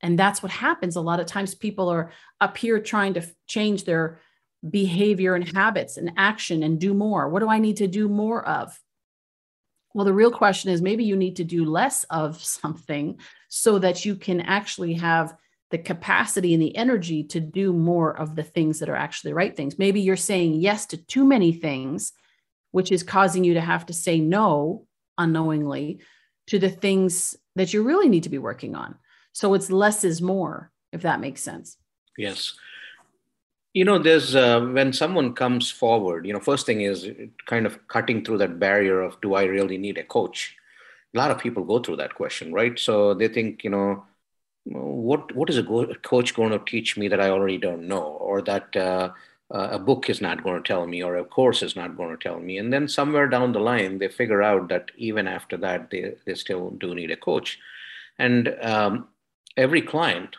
and 0.00 0.18
that's 0.18 0.42
what 0.42 0.52
happens 0.52 0.96
a 0.96 1.00
lot 1.00 1.20
of 1.20 1.26
times 1.26 1.54
people 1.54 1.88
are 1.88 2.10
up 2.40 2.56
here 2.56 2.80
trying 2.80 3.14
to 3.14 3.26
change 3.46 3.84
their 3.84 4.20
behavior 4.68 5.34
and 5.34 5.48
habits 5.56 5.96
and 5.96 6.12
action 6.16 6.62
and 6.62 6.80
do 6.80 6.94
more? 6.94 7.28
What 7.28 7.40
do 7.40 7.48
I 7.48 7.58
need 7.58 7.76
to 7.78 7.86
do 7.86 8.08
more 8.08 8.46
of? 8.46 8.78
Well, 9.94 10.04
the 10.04 10.12
real 10.12 10.30
question 10.30 10.70
is 10.70 10.82
maybe 10.82 11.04
you 11.04 11.16
need 11.16 11.36
to 11.36 11.44
do 11.44 11.64
less 11.64 12.04
of 12.04 12.42
something 12.44 13.18
so 13.48 13.78
that 13.78 14.04
you 14.04 14.16
can 14.16 14.40
actually 14.40 14.94
have 14.94 15.36
the 15.70 15.78
capacity 15.78 16.54
and 16.54 16.62
the 16.62 16.74
energy 16.76 17.22
to 17.22 17.40
do 17.40 17.72
more 17.72 18.16
of 18.16 18.34
the 18.34 18.42
things 18.42 18.78
that 18.78 18.88
are 18.88 18.96
actually 18.96 19.34
right 19.34 19.54
things. 19.54 19.78
Maybe 19.78 20.00
you're 20.00 20.16
saying 20.16 20.54
yes 20.54 20.86
to 20.86 20.96
too 20.96 21.24
many 21.24 21.52
things, 21.52 22.12
which 22.70 22.90
is 22.90 23.02
causing 23.02 23.44
you 23.44 23.54
to 23.54 23.60
have 23.60 23.84
to 23.86 23.92
say 23.92 24.18
no 24.18 24.86
unknowingly 25.18 26.00
to 26.46 26.58
the 26.58 26.70
things 26.70 27.36
that 27.56 27.74
you 27.74 27.82
really 27.82 28.08
need 28.08 28.22
to 28.22 28.30
be 28.30 28.38
working 28.38 28.74
on. 28.74 28.94
So 29.38 29.54
it's 29.54 29.70
less 29.70 30.02
is 30.02 30.20
more, 30.20 30.72
if 30.92 31.02
that 31.02 31.20
makes 31.20 31.42
sense. 31.42 31.76
Yes. 32.16 32.54
You 33.72 33.84
know 33.84 33.96
there's 33.96 34.34
uh, 34.34 34.60
when 34.62 34.92
someone 34.92 35.32
comes 35.32 35.70
forward 35.70 36.26
you 36.26 36.32
know 36.32 36.40
first 36.40 36.66
thing 36.66 36.80
is 36.80 37.06
kind 37.46 37.64
of 37.64 37.86
cutting 37.86 38.24
through 38.24 38.38
that 38.38 38.58
barrier 38.58 39.00
of 39.00 39.20
do 39.20 39.34
i 39.34 39.44
really 39.44 39.78
need 39.78 39.96
a 39.96 40.02
coach? 40.02 40.56
A 41.14 41.18
lot 41.18 41.30
of 41.30 41.38
people 41.38 41.62
go 41.62 41.78
through 41.78 41.98
that 41.98 42.16
question 42.16 42.52
right? 42.52 42.76
So 42.76 43.14
they 43.14 43.28
think 43.28 43.62
you 43.62 43.70
know 43.70 44.04
what 44.64 45.32
what 45.36 45.50
is 45.50 45.58
a 45.58 45.66
coach 46.02 46.34
going 46.34 46.50
to 46.50 46.70
teach 46.72 46.96
me 46.96 47.06
that 47.06 47.20
i 47.20 47.30
already 47.30 47.58
don't 47.58 47.86
know? 47.86 48.06
Or 48.28 48.42
that 48.42 48.74
uh, 48.74 49.12
uh, 49.54 49.68
a 49.70 49.78
book 49.78 50.10
is 50.10 50.20
not 50.20 50.42
going 50.42 50.60
to 50.60 50.66
tell 50.66 50.84
me 50.84 51.04
or 51.04 51.14
a 51.14 51.24
course 51.24 51.62
is 51.62 51.76
not 51.76 51.96
going 51.96 52.10
to 52.10 52.22
tell 52.28 52.40
me. 52.40 52.58
And 52.58 52.72
then 52.72 52.88
somewhere 52.88 53.28
down 53.28 53.52
the 53.52 53.60
line 53.70 53.98
they 53.98 54.08
figure 54.08 54.42
out 54.42 54.68
that 54.70 54.90
even 54.96 55.28
after 55.28 55.56
that 55.58 55.90
they, 55.90 56.14
they 56.26 56.34
still 56.34 56.70
do 56.70 56.92
need 56.92 57.12
a 57.12 57.16
coach. 57.16 57.60
And 58.18 58.56
um, 58.62 59.06
every 59.58 59.82
client 59.82 60.36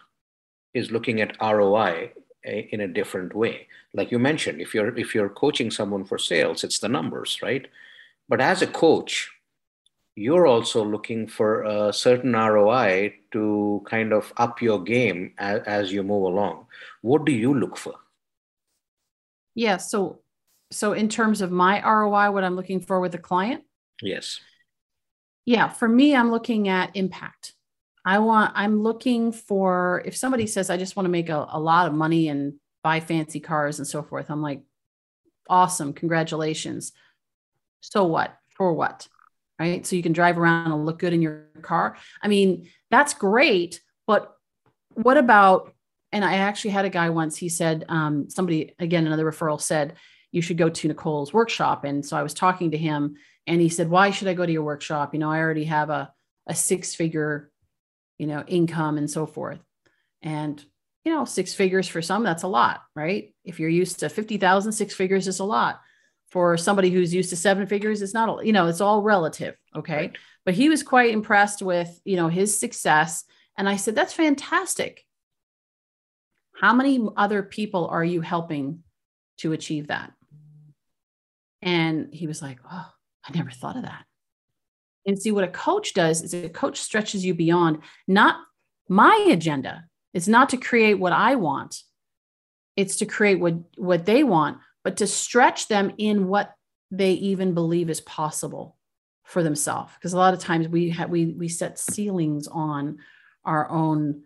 is 0.73 0.91
looking 0.91 1.21
at 1.21 1.35
roi 1.41 2.11
eh, 2.45 2.63
in 2.71 2.81
a 2.81 2.87
different 2.87 3.35
way. 3.35 3.67
Like 3.93 4.11
you 4.11 4.17
mentioned 4.17 4.61
if 4.61 4.73
you're 4.73 4.97
if 4.97 5.13
you're 5.13 5.29
coaching 5.29 5.69
someone 5.69 6.05
for 6.05 6.17
sales 6.17 6.63
it's 6.63 6.79
the 6.79 6.87
numbers 6.87 7.39
right? 7.43 7.67
But 8.29 8.41
as 8.41 8.61
a 8.61 8.67
coach 8.67 9.29
you're 10.15 10.47
also 10.47 10.83
looking 10.83 11.27
for 11.27 11.63
a 11.63 11.93
certain 11.93 12.33
roi 12.33 13.13
to 13.31 13.81
kind 13.85 14.11
of 14.11 14.33
up 14.37 14.61
your 14.61 14.83
game 14.83 15.33
as, 15.37 15.61
as 15.65 15.93
you 15.93 16.03
move 16.03 16.23
along. 16.23 16.65
What 17.01 17.25
do 17.25 17.31
you 17.31 17.53
look 17.53 17.77
for? 17.77 17.95
Yeah 19.53 19.77
so 19.77 20.19
so 20.71 20.93
in 20.93 21.09
terms 21.09 21.41
of 21.41 21.51
my 21.51 21.81
roi 21.83 22.31
what 22.31 22.43
i'm 22.43 22.55
looking 22.55 22.79
for 22.79 22.99
with 23.01 23.15
a 23.15 23.23
client? 23.29 23.63
Yes. 24.01 24.39
Yeah 25.45 25.67
for 25.67 25.89
me 25.89 26.15
i'm 26.15 26.31
looking 26.31 26.69
at 26.69 26.95
impact 26.95 27.55
I 28.05 28.19
want, 28.19 28.53
I'm 28.55 28.81
looking 28.81 29.31
for, 29.31 30.01
if 30.05 30.15
somebody 30.15 30.47
says, 30.47 30.69
I 30.69 30.77
just 30.77 30.95
want 30.95 31.05
to 31.05 31.11
make 31.11 31.29
a, 31.29 31.47
a 31.51 31.59
lot 31.59 31.87
of 31.87 31.93
money 31.93 32.29
and 32.29 32.53
buy 32.83 32.99
fancy 32.99 33.39
cars 33.39 33.79
and 33.79 33.87
so 33.87 34.01
forth, 34.03 34.29
I'm 34.29 34.41
like, 34.41 34.61
awesome, 35.49 35.93
congratulations. 35.93 36.91
So 37.81 38.05
what? 38.05 38.35
For 38.55 38.73
what? 38.73 39.07
Right. 39.59 39.85
So 39.85 39.95
you 39.97 40.03
can 40.03 40.13
drive 40.13 40.37
around 40.37 40.71
and 40.71 40.85
look 40.85 40.99
good 40.99 41.11
in 41.11 41.21
your 41.21 41.47
car. 41.61 41.97
I 42.21 42.29
mean, 42.29 42.69
that's 42.89 43.13
great. 43.13 43.81
But 44.07 44.33
what 44.93 45.17
about, 45.17 45.73
and 46.13 46.23
I 46.23 46.35
actually 46.35 46.71
had 46.71 46.85
a 46.85 46.89
guy 46.89 47.09
once, 47.09 47.35
he 47.35 47.49
said, 47.49 47.83
um, 47.89 48.29
somebody, 48.29 48.73
again, 48.79 49.05
another 49.05 49.29
referral 49.29 49.59
said, 49.59 49.95
you 50.31 50.41
should 50.41 50.57
go 50.57 50.69
to 50.69 50.87
Nicole's 50.87 51.33
workshop. 51.33 51.83
And 51.83 52.05
so 52.05 52.15
I 52.15 52.23
was 52.23 52.33
talking 52.33 52.71
to 52.71 52.77
him 52.77 53.15
and 53.47 53.59
he 53.59 53.67
said, 53.67 53.89
why 53.89 54.11
should 54.11 54.27
I 54.29 54.33
go 54.33 54.45
to 54.45 54.51
your 54.51 54.63
workshop? 54.63 55.13
You 55.13 55.19
know, 55.19 55.31
I 55.31 55.39
already 55.39 55.65
have 55.65 55.89
a, 55.89 56.13
a 56.47 56.55
six 56.55 56.95
figure 56.95 57.51
you 58.19 58.27
know, 58.27 58.43
income 58.45 58.99
and 58.99 59.09
so 59.09 59.25
forth. 59.25 59.59
And, 60.21 60.63
you 61.03 61.11
know, 61.11 61.25
six 61.25 61.55
figures 61.55 61.87
for 61.87 62.03
some, 62.03 62.23
that's 62.23 62.43
a 62.43 62.47
lot, 62.47 62.81
right? 62.95 63.33
If 63.43 63.59
you're 63.59 63.69
used 63.69 64.01
to 64.01 64.09
50,000, 64.09 64.71
six 64.73 64.93
figures 64.93 65.27
is 65.27 65.39
a 65.39 65.45
lot. 65.45 65.81
For 66.27 66.57
somebody 66.57 66.91
who's 66.91 67.11
used 67.11 67.31
to 67.31 67.35
seven 67.35 67.65
figures, 67.65 68.03
it's 68.03 68.13
not, 68.13 68.45
you 68.45 68.53
know, 68.53 68.67
it's 68.67 68.81
all 68.81 69.01
relative. 69.01 69.55
Okay. 69.75 69.95
Right. 69.95 70.17
But 70.45 70.53
he 70.53 70.69
was 70.69 70.83
quite 70.83 71.11
impressed 71.11 71.63
with, 71.63 71.99
you 72.03 72.17
know, 72.17 72.27
his 72.27 72.55
success. 72.55 73.23
And 73.57 73.67
I 73.67 73.77
said, 73.77 73.95
that's 73.95 74.13
fantastic. 74.13 75.03
How 76.53 76.73
many 76.73 77.01
other 77.17 77.41
people 77.41 77.87
are 77.87 78.03
you 78.03 78.21
helping 78.21 78.83
to 79.37 79.53
achieve 79.53 79.87
that? 79.87 80.11
And 81.61 82.13
he 82.13 82.27
was 82.27 82.41
like, 82.41 82.59
oh, 82.69 82.91
I 83.25 83.35
never 83.35 83.49
thought 83.49 83.77
of 83.77 83.83
that. 83.83 84.05
And 85.09 85.21
see 85.21 85.31
what 85.31 85.43
a 85.43 85.49
coach 85.49 85.93
does 85.93 86.21
is 86.21 86.33
a 86.33 86.49
coach 86.49 86.79
stretches 86.79 87.25
you 87.25 87.33
beyond 87.33 87.79
not 88.07 88.37
My 88.87 89.27
agenda 89.29 89.85
It's 90.13 90.27
not 90.27 90.49
to 90.49 90.57
create 90.57 90.95
what 90.99 91.13
I 91.13 91.35
want. 91.35 91.83
It's 92.75 92.97
to 92.97 93.05
create 93.05 93.39
what, 93.39 93.55
what 93.75 94.05
they 94.05 94.23
want, 94.23 94.59
but 94.83 94.97
to 94.97 95.07
stretch 95.07 95.67
them 95.67 95.91
in 95.97 96.27
what 96.27 96.55
they 96.91 97.13
even 97.13 97.53
believe 97.53 97.89
is 97.89 98.01
possible 98.01 98.77
for 99.23 99.43
themselves. 99.43 99.91
Because 99.95 100.13
a 100.13 100.17
lot 100.17 100.33
of 100.33 100.39
times 100.39 100.67
we 100.67 100.89
have 100.91 101.09
we 101.09 101.27
we 101.27 101.47
set 101.49 101.77
ceilings 101.77 102.47
on 102.47 102.99
our 103.43 103.69
own 103.69 104.23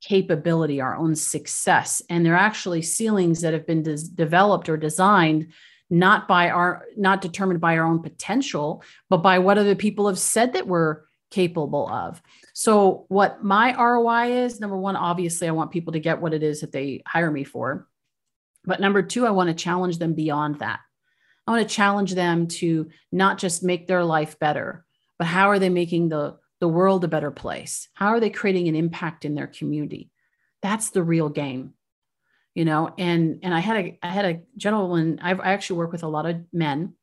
capability, 0.00 0.80
our 0.80 0.96
own 0.96 1.14
success. 1.14 2.02
And 2.08 2.24
they're 2.24 2.36
actually 2.36 2.82
ceilings 2.82 3.40
that 3.40 3.54
have 3.54 3.66
been 3.66 3.82
des- 3.82 4.08
developed 4.14 4.68
or 4.68 4.76
designed 4.76 5.52
not 5.88 6.26
by 6.26 6.50
our 6.50 6.84
not 6.96 7.20
determined 7.20 7.60
by 7.60 7.78
our 7.78 7.86
own 7.86 8.02
potential, 8.02 8.82
but 9.08 9.18
by 9.18 9.38
what 9.38 9.58
other 9.58 9.74
people 9.74 10.08
have 10.08 10.18
said 10.18 10.54
that 10.54 10.66
we're 10.66 11.02
capable 11.30 11.88
of. 11.88 12.22
So 12.54 13.04
what 13.08 13.42
my 13.42 13.74
ROI 13.76 14.44
is, 14.44 14.60
number 14.60 14.76
one, 14.76 14.96
obviously 14.96 15.48
I 15.48 15.52
want 15.52 15.70
people 15.70 15.92
to 15.92 16.00
get 16.00 16.20
what 16.20 16.34
it 16.34 16.42
is 16.42 16.60
that 16.60 16.72
they 16.72 17.02
hire 17.06 17.30
me 17.30 17.44
for. 17.44 17.86
But 18.64 18.80
number 18.80 19.02
two, 19.02 19.26
I 19.26 19.30
want 19.30 19.48
to 19.48 19.54
challenge 19.54 19.98
them 19.98 20.14
beyond 20.14 20.58
that. 20.58 20.80
I 21.46 21.52
want 21.52 21.68
to 21.68 21.74
challenge 21.74 22.14
them 22.14 22.48
to 22.48 22.88
not 23.12 23.38
just 23.38 23.62
make 23.62 23.86
their 23.86 24.04
life 24.04 24.38
better, 24.38 24.84
but 25.18 25.28
how 25.28 25.50
are 25.50 25.58
they 25.58 25.68
making 25.68 26.08
the 26.08 26.36
the 26.58 26.68
world 26.68 27.04
a 27.04 27.08
better 27.08 27.30
place? 27.30 27.88
How 27.94 28.08
are 28.08 28.20
they 28.20 28.30
creating 28.30 28.68
an 28.68 28.76
impact 28.76 29.24
in 29.24 29.34
their 29.34 29.46
community? 29.46 30.10
That's 30.62 30.90
the 30.90 31.02
real 31.02 31.28
game, 31.28 31.74
you 32.56 32.64
know. 32.64 32.92
And 32.98 33.38
and 33.44 33.54
I 33.54 33.60
had 33.60 33.76
a 33.76 33.98
I 34.02 34.08
had 34.08 34.24
a 34.24 34.40
gentleman. 34.56 35.20
I've, 35.22 35.38
I 35.38 35.52
actually 35.52 35.78
work 35.78 35.92
with 35.92 36.02
a 36.02 36.08
lot 36.08 36.26
of 36.26 36.40
men, 36.52 36.94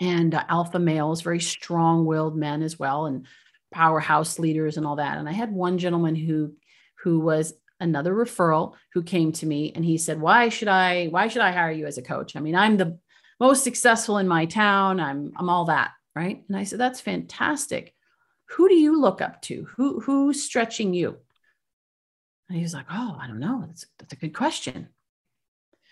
and 0.00 0.34
uh, 0.34 0.44
alpha 0.48 0.78
males, 0.78 1.20
very 1.20 1.40
strong-willed 1.40 2.36
men 2.36 2.62
as 2.62 2.78
well, 2.78 3.04
and 3.04 3.26
powerhouse 3.70 4.38
leaders 4.38 4.78
and 4.78 4.86
all 4.86 4.96
that. 4.96 5.18
And 5.18 5.28
I 5.28 5.32
had 5.32 5.52
one 5.52 5.76
gentleman 5.76 6.16
who 6.16 6.54
who 7.02 7.20
was 7.20 7.52
another 7.80 8.14
referral 8.14 8.74
who 8.92 9.02
came 9.02 9.32
to 9.32 9.46
me 9.46 9.72
and 9.74 9.84
he 9.84 9.98
said, 9.98 10.18
"Why 10.20 10.48
should 10.48 10.68
I 10.68 11.08
why 11.08 11.28
should 11.28 11.42
I 11.42 11.52
hire 11.52 11.72
you 11.72 11.86
as 11.86 11.98
a 11.98 12.02
coach? 12.02 12.36
I 12.36 12.40
mean, 12.40 12.54
I'm 12.54 12.78
the 12.78 12.98
most 13.38 13.64
successful 13.64 14.16
in 14.16 14.26
my 14.26 14.46
town. 14.46 15.00
I'm 15.00 15.32
I'm 15.36 15.50
all 15.50 15.66
that, 15.66 15.90
right?" 16.14 16.42
And 16.48 16.56
I 16.56 16.64
said, 16.64 16.80
"That's 16.80 17.00
fantastic." 17.00 17.94
who 18.50 18.68
do 18.68 18.74
you 18.74 19.00
look 19.00 19.20
up 19.20 19.40
to? 19.42 19.66
Who 19.76 20.00
who's 20.00 20.42
stretching 20.42 20.92
you? 20.92 21.18
And 22.50 22.56
he 22.56 22.64
was 22.64 22.74
like, 22.74 22.86
oh, 22.90 23.16
I 23.20 23.28
don't 23.28 23.38
know. 23.38 23.64
That's, 23.64 23.86
that's 23.98 24.12
a 24.12 24.16
good 24.16 24.34
question. 24.34 24.88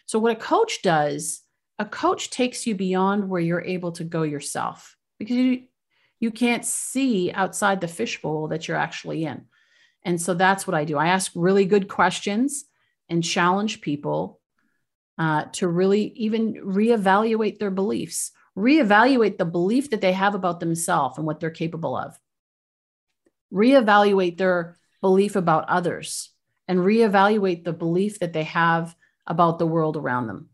So 0.06 0.18
what 0.18 0.32
a 0.32 0.40
coach 0.40 0.82
does, 0.82 1.42
a 1.78 1.84
coach 1.84 2.30
takes 2.30 2.66
you 2.66 2.74
beyond 2.74 3.28
where 3.28 3.40
you're 3.40 3.62
able 3.62 3.92
to 3.92 4.04
go 4.04 4.24
yourself 4.24 4.96
because 5.18 5.36
you 5.36 5.62
you 6.20 6.32
can't 6.32 6.64
see 6.64 7.30
outside 7.30 7.80
the 7.80 7.86
fishbowl 7.86 8.48
that 8.48 8.66
you're 8.66 8.76
actually 8.76 9.24
in. 9.24 9.44
And 10.02 10.20
so 10.20 10.34
that's 10.34 10.66
what 10.66 10.74
I 10.74 10.84
do. 10.84 10.98
I 10.98 11.08
ask 11.08 11.30
really 11.36 11.64
good 11.64 11.86
questions 11.86 12.64
and 13.08 13.22
challenge 13.22 13.80
people 13.80 14.40
uh, 15.16 15.44
to 15.52 15.68
really 15.68 16.06
even 16.16 16.54
reevaluate 16.54 17.60
their 17.60 17.70
beliefs, 17.70 18.32
reevaluate 18.56 19.38
the 19.38 19.44
belief 19.44 19.90
that 19.90 20.00
they 20.00 20.12
have 20.12 20.34
about 20.34 20.58
themselves 20.58 21.18
and 21.18 21.26
what 21.26 21.38
they're 21.38 21.50
capable 21.50 21.96
of 21.96 22.18
reevaluate 23.52 24.36
their 24.36 24.76
belief 25.00 25.36
about 25.36 25.68
others 25.68 26.30
and 26.68 26.78
reevaluate 26.78 27.64
the 27.64 27.72
belief 27.72 28.20
that 28.20 28.32
they 28.32 28.44
have 28.44 28.94
about 29.26 29.58
the 29.58 29.66
world 29.66 29.96
around 29.96 30.26
them 30.26 30.48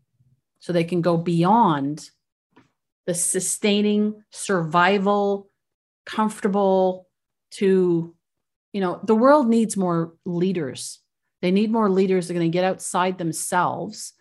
so 0.59 0.73
they 0.73 0.83
can 0.83 1.01
go 1.01 1.17
beyond 1.17 2.09
the 3.05 3.13
sustaining 3.13 4.23
survival 4.31 5.49
comfortable 6.05 7.07
to 7.51 8.15
you 8.73 8.81
know 8.81 8.99
the 9.03 9.15
world 9.15 9.47
needs 9.47 9.77
more 9.77 10.13
leaders. 10.25 10.99
They 11.41 11.51
need 11.51 11.71
more 11.71 11.89
leaders 11.89 12.27
that 12.27 12.33
are 12.33 12.39
going 12.39 12.51
to 12.51 12.55
get 12.55 12.65
outside 12.65 13.17
themselves 13.17 14.13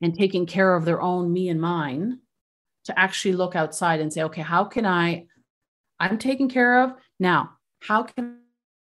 and 0.00 0.16
taking 0.16 0.46
care 0.46 0.74
of 0.74 0.84
their 0.84 1.02
own 1.02 1.32
me 1.32 1.48
and 1.48 1.60
mine 1.60 2.20
to 2.84 2.98
actually 2.98 3.34
look 3.34 3.54
outside 3.54 4.00
and 4.00 4.12
say 4.12 4.22
okay 4.22 4.42
how 4.42 4.64
can 4.64 4.86
i 4.86 5.26
i'm 5.98 6.18
taken 6.18 6.48
care 6.48 6.82
of 6.82 6.94
now. 7.18 7.50
How 7.80 8.02
can 8.02 8.38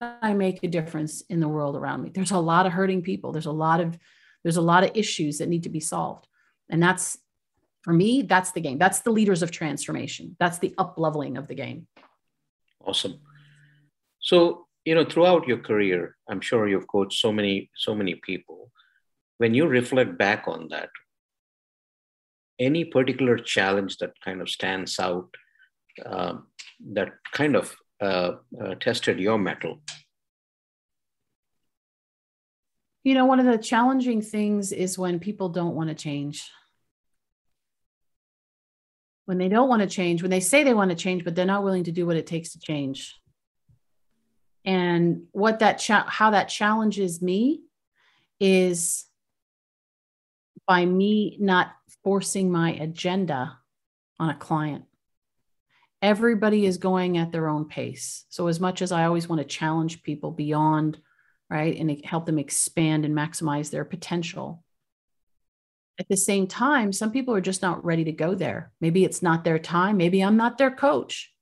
I 0.03 0.35
make 0.35 0.63
a 0.63 0.69
difference 0.69 1.23
in 1.29 1.41
the 1.41 1.49
world 1.49 1.77
around 1.77 2.03
me? 2.03 2.11
There's 2.13 2.33
a 2.33 2.39
lot 2.39 2.67
of 2.67 2.73
hurting 2.73 3.03
people. 3.03 3.33
There's 3.33 3.47
a 3.47 3.53
lot 3.53 3.81
of 3.81 3.99
there's 4.43 4.57
a 4.57 4.63
lot 4.63 4.83
of 4.83 4.91
issues 4.95 5.39
that 5.39 5.49
need 5.49 5.63
to 5.63 5.69
be 5.69 5.81
solved. 5.81 6.27
And 6.69 6.83
that's 6.83 7.17
for 7.83 7.93
me, 7.93 8.23
that's 8.23 8.53
the 8.53 8.61
game. 8.61 8.79
That's 8.79 9.01
the 9.01 9.11
leaders 9.13 9.43
of 9.43 9.51
transformation. 9.51 10.37
That's 10.39 10.59
the 10.59 10.75
up 10.79 10.95
leveling 10.99 11.37
of 11.37 11.47
the 11.49 11.55
game. 11.55 11.87
Awesome. 12.85 13.21
So, 14.21 14.67
you 14.85 14.95
know, 14.95 15.05
throughout 15.05 15.47
your 15.47 15.59
career, 15.59 16.17
I'm 16.29 16.41
sure 16.41 16.69
you've 16.69 16.87
coached 16.89 17.21
so 17.21 17.33
many, 17.33 17.71
so 17.77 17.95
many 17.95 18.17
people. 18.17 18.71
When 19.39 19.55
you 19.55 19.67
reflect 19.67 20.19
back 20.19 20.45
on 20.47 20.69
that, 20.71 20.91
any 22.59 22.85
particular 22.85 23.39
challenge 23.39 23.99
that 23.99 24.13
kind 24.25 24.41
of 24.41 24.49
stands 24.49 24.99
out 25.01 25.29
uh, 26.05 26.35
that 26.93 27.11
kind 27.33 27.57
of 27.57 27.75
Uh, 28.03 28.39
uh, 28.61 28.75
tested 28.81 29.21
your 29.21 29.39
mettle? 29.39 29.81
You 33.05 33.15
know, 33.15 33.27
one 33.27 33.39
of 33.39 33.47
the 33.47 33.59
challenging 33.59 34.21
things 34.21 34.73
is 34.73 34.99
when 34.99 35.21
people 35.21 35.51
don't 35.51 35.77
want 35.77 35.89
to 35.89 35.95
change. 35.95 36.51
When 39.27 39.39
they 39.39 39.49
don't 39.49 39.69
want 39.69 39.83
to 39.83 39.89
change, 39.89 40.21
when 40.21 40.33
they 40.33 40.41
say 40.41 40.65
they 40.65 40.75
want 40.75 40.91
to 40.91 40.97
change, 40.97 41.23
but 41.23 41.37
they're 41.37 41.47
not 41.47 41.63
willing 41.63 41.85
to 41.85 41.93
do 41.93 42.05
what 42.05 42.17
it 42.17 42.27
takes 42.27 42.51
to 42.55 42.59
change. 42.59 43.15
And 44.65 45.27
what 45.31 45.61
that 45.61 45.79
cha- 45.79 46.09
how 46.09 46.31
that 46.31 46.49
challenges 46.49 47.23
me 47.23 47.61
is 48.41 49.07
by 50.67 50.85
me 50.85 51.37
not 51.39 51.69
forcing 52.03 52.51
my 52.51 52.73
agenda 52.73 53.59
on 54.19 54.29
a 54.31 54.35
client 54.35 54.87
everybody 56.03 56.67
is 56.67 56.77
going 56.77 57.17
at 57.17 57.33
their 57.33 57.49
own 57.49 57.65
pace. 57.67 58.27
So, 58.29 58.49
as 58.49 58.61
much 58.61 58.83
as 58.83 58.93
I 58.93 59.05
always 59.05 59.29
want 59.29 59.41
to 59.41 59.47
challenge 59.47 60.03
people 60.03 60.33
beyond, 60.33 60.99
right, 61.49 61.77
and 61.77 62.05
help 62.05 62.27
them 62.27 62.39
expand 62.39 63.05
and 63.05 63.15
maximize 63.15 63.71
their 63.71 63.85
potential, 63.85 64.65
at 65.99 66.09
the 66.09 66.17
same 66.17 66.47
time, 66.47 66.93
some 66.93 67.13
people 67.13 67.35
are 67.35 67.41
just 67.41 67.63
not 67.63 67.85
ready 67.85 68.05
to 68.05 68.13
go 68.13 68.35
there. 68.35 68.73
Maybe 68.81 69.05
it's 69.05 69.23
not 69.23 69.45
their 69.45 69.59
time. 69.59 69.97
Maybe 69.97 70.21
I'm 70.21 70.37
not 70.37 70.59
their 70.59 70.71
coach. 70.71 71.33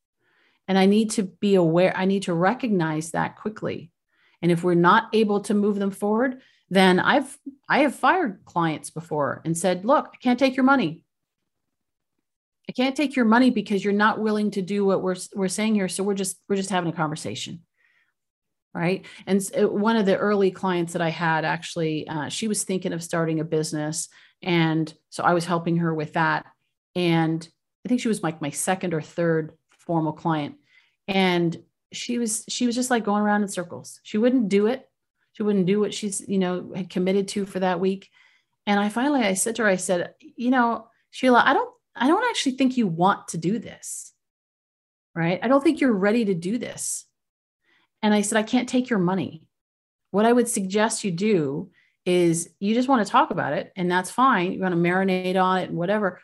And 0.68 0.77
I 0.77 0.87
need 0.87 1.11
to 1.12 1.23
be 1.23 1.55
aware, 1.55 1.96
I 1.96 2.05
need 2.05 2.25
to 2.25 2.35
recognize 2.35 3.12
that 3.12 3.37
quickly. 3.37 3.90
And 4.42 4.53
if 4.53 4.62
we're 4.62 4.75
not 4.75 5.09
able 5.12 5.40
to 5.42 5.55
move 5.55 5.79
them 5.79 5.90
forward, 5.90 6.40
then 6.68 7.01
I've 7.01 7.37
I 7.68 7.81
have 7.81 7.94
fired 7.94 8.44
clients 8.44 8.90
before 8.90 9.42
and 9.44 9.57
said, 9.57 9.85
look, 9.85 10.11
I 10.12 10.16
can't 10.18 10.38
take 10.38 10.57
your 10.57 10.64
money. 10.64 11.05
I 12.70 12.72
can't 12.72 12.94
take 12.94 13.16
your 13.16 13.24
money 13.24 13.50
because 13.50 13.83
you're 13.83 13.92
not 13.92 14.20
willing 14.20 14.52
to 14.52 14.62
do 14.62 14.85
what 14.85 15.02
we're 15.02 15.16
we're 15.35 15.48
saying 15.48 15.74
here. 15.74 15.88
So 15.88 16.04
we're 16.04 16.14
just 16.14 16.38
we're 16.48 16.54
just 16.54 16.70
having 16.70 16.88
a 16.88 16.94
conversation, 16.94 17.62
right? 18.72 19.04
And 19.26 19.42
one 19.56 19.96
of 19.96 20.06
the 20.06 20.16
early 20.16 20.52
clients 20.52 20.92
that 20.92 21.02
I 21.02 21.09
had 21.09 21.44
actually, 21.44 22.06
uh, 22.06 22.28
she 22.28 22.46
was 22.46 22.62
thinking 22.62 22.92
of 22.92 23.02
starting 23.02 23.40
a 23.40 23.44
business, 23.44 24.09
and 24.40 24.94
so 25.09 25.24
I 25.24 25.35
was 25.35 25.44
helping 25.44 25.78
her 25.78 25.92
with 25.92 26.12
that. 26.12 26.46
And 26.94 27.46
I 27.85 27.88
think 27.88 28.02
she 28.02 28.06
was 28.06 28.22
like 28.22 28.40
my 28.40 28.50
second 28.50 28.94
or 28.94 29.02
third 29.02 29.50
formal 29.72 30.12
client, 30.12 30.54
and 31.09 31.61
she 31.90 32.18
was 32.18 32.44
she 32.48 32.66
was 32.66 32.76
just 32.76 32.88
like 32.88 33.02
going 33.02 33.24
around 33.24 33.42
in 33.42 33.48
circles. 33.48 33.98
She 34.04 34.16
wouldn't 34.16 34.48
do 34.48 34.68
it. 34.68 34.88
She 35.33 35.42
wouldn't 35.42 35.66
do 35.66 35.80
what 35.80 35.92
she's 35.92 36.20
you 36.28 36.38
know 36.38 36.72
had 36.76 36.88
committed 36.88 37.26
to 37.28 37.46
for 37.46 37.59
that 37.59 37.80
week. 37.80 38.11
And 38.64 38.78
I 38.78 38.90
finally 38.90 39.22
I 39.22 39.35
said 39.35 39.56
to 39.56 39.62
her, 39.62 39.68
I 39.68 39.74
said, 39.74 40.14
you 40.20 40.50
know, 40.50 40.87
Sheila, 41.11 41.42
I 41.44 41.52
don't 41.52 41.74
I 41.96 42.09
don't 42.09 42.29
actually 42.29 42.53
think 42.53 42.76
you 42.76 42.87
want 42.87 43.29
to 43.29 43.38
do 43.38 43.59
this. 43.59 44.12
Right. 45.14 45.40
I 45.42 45.48
don't 45.48 45.62
think 45.62 45.81
you're 45.81 45.92
ready 45.92 46.24
to 46.26 46.35
do 46.35 46.57
this. 46.57 47.05
And 48.00 48.14
I 48.14 48.20
said, 48.20 48.38
I 48.38 48.44
can't 48.44 48.68
take 48.68 48.88
your 48.88 49.00
money. 49.00 49.42
What 50.12 50.24
I 50.24 50.33
would 50.33 50.48
suggest 50.48 51.05
you 51.05 51.11
do 51.11 51.70
is 52.07 52.48
you 52.61 52.74
just 52.74 52.88
want 52.88 53.05
to 53.05 53.11
talk 53.11 53.31
about 53.31 53.53
it, 53.53 53.72
and 53.76 53.90
that's 53.90 54.11
fine. 54.11 54.53
You 54.53 54.61
want 54.61 54.72
to 54.72 54.81
marinate 54.81 55.37
on 55.37 55.59
it 55.59 55.68
and 55.68 55.76
whatever. 55.76 56.20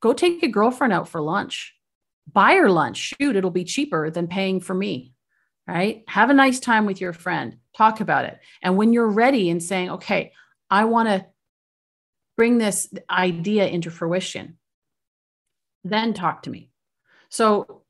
Go 0.00 0.12
take 0.12 0.42
a 0.42 0.48
girlfriend 0.48 0.92
out 0.92 1.08
for 1.08 1.20
lunch. 1.20 1.74
Buy 2.30 2.54
her 2.54 2.70
lunch. 2.70 3.14
Shoot, 3.20 3.34
it'll 3.34 3.50
be 3.50 3.64
cheaper 3.64 4.10
than 4.10 4.28
paying 4.28 4.60
for 4.60 4.74
me. 4.74 5.14
Right. 5.66 6.04
Have 6.06 6.30
a 6.30 6.34
nice 6.34 6.60
time 6.60 6.84
with 6.84 7.00
your 7.00 7.14
friend. 7.14 7.56
Talk 7.76 8.00
about 8.00 8.26
it. 8.26 8.38
And 8.62 8.76
when 8.76 8.92
you're 8.92 9.08
ready 9.08 9.50
and 9.50 9.62
saying, 9.62 9.90
okay, 9.90 10.32
I 10.70 10.84
want 10.84 11.08
to 11.08 11.26
bring 12.36 12.58
this 12.58 12.92
idea 13.10 13.66
into 13.66 13.90
fruition, 13.90 14.57
then 15.88 16.14
talk 16.14 16.42
to 16.42 16.50
me. 16.50 16.70
So, 17.30 17.82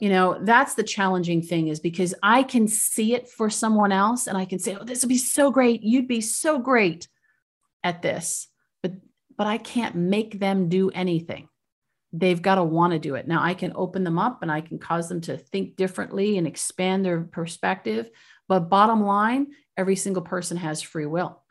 you 0.00 0.08
know, 0.08 0.38
that's 0.40 0.74
the 0.74 0.82
challenging 0.82 1.42
thing 1.42 1.68
is 1.68 1.80
because 1.80 2.14
I 2.22 2.42
can 2.42 2.68
see 2.68 3.14
it 3.14 3.28
for 3.28 3.50
someone 3.50 3.92
else 3.92 4.26
and 4.28 4.38
I 4.38 4.44
can 4.44 4.58
say, 4.58 4.76
oh, 4.76 4.84
this 4.84 5.02
would 5.02 5.08
be 5.08 5.18
so 5.18 5.50
great. 5.50 5.82
You'd 5.82 6.08
be 6.08 6.20
so 6.20 6.58
great 6.58 7.08
at 7.82 8.02
this. 8.02 8.48
But 8.82 8.92
but 9.36 9.46
I 9.46 9.58
can't 9.58 9.94
make 9.94 10.38
them 10.38 10.68
do 10.68 10.90
anything. 10.90 11.48
they've 12.12 12.40
got 12.40 12.54
to 12.56 12.64
want 12.64 12.92
to 12.92 12.98
do 12.98 13.14
it. 13.16 13.28
Now 13.28 13.42
I 13.42 13.54
can 13.54 13.72
open 13.74 14.04
them 14.04 14.18
up 14.18 14.42
and 14.42 14.50
I 14.50 14.60
can 14.60 14.78
cause 14.78 15.08
them 15.08 15.20
to 15.22 15.36
think 15.36 15.76
differently 15.76 16.38
and 16.38 16.46
expand 16.46 17.04
their 17.04 17.20
perspective. 17.22 18.10
But 18.48 18.70
bottom 18.70 19.04
line, 19.04 19.48
every 19.76 19.96
single 19.96 20.22
person 20.22 20.56
has 20.56 20.80
free 20.80 21.06
will 21.06 21.42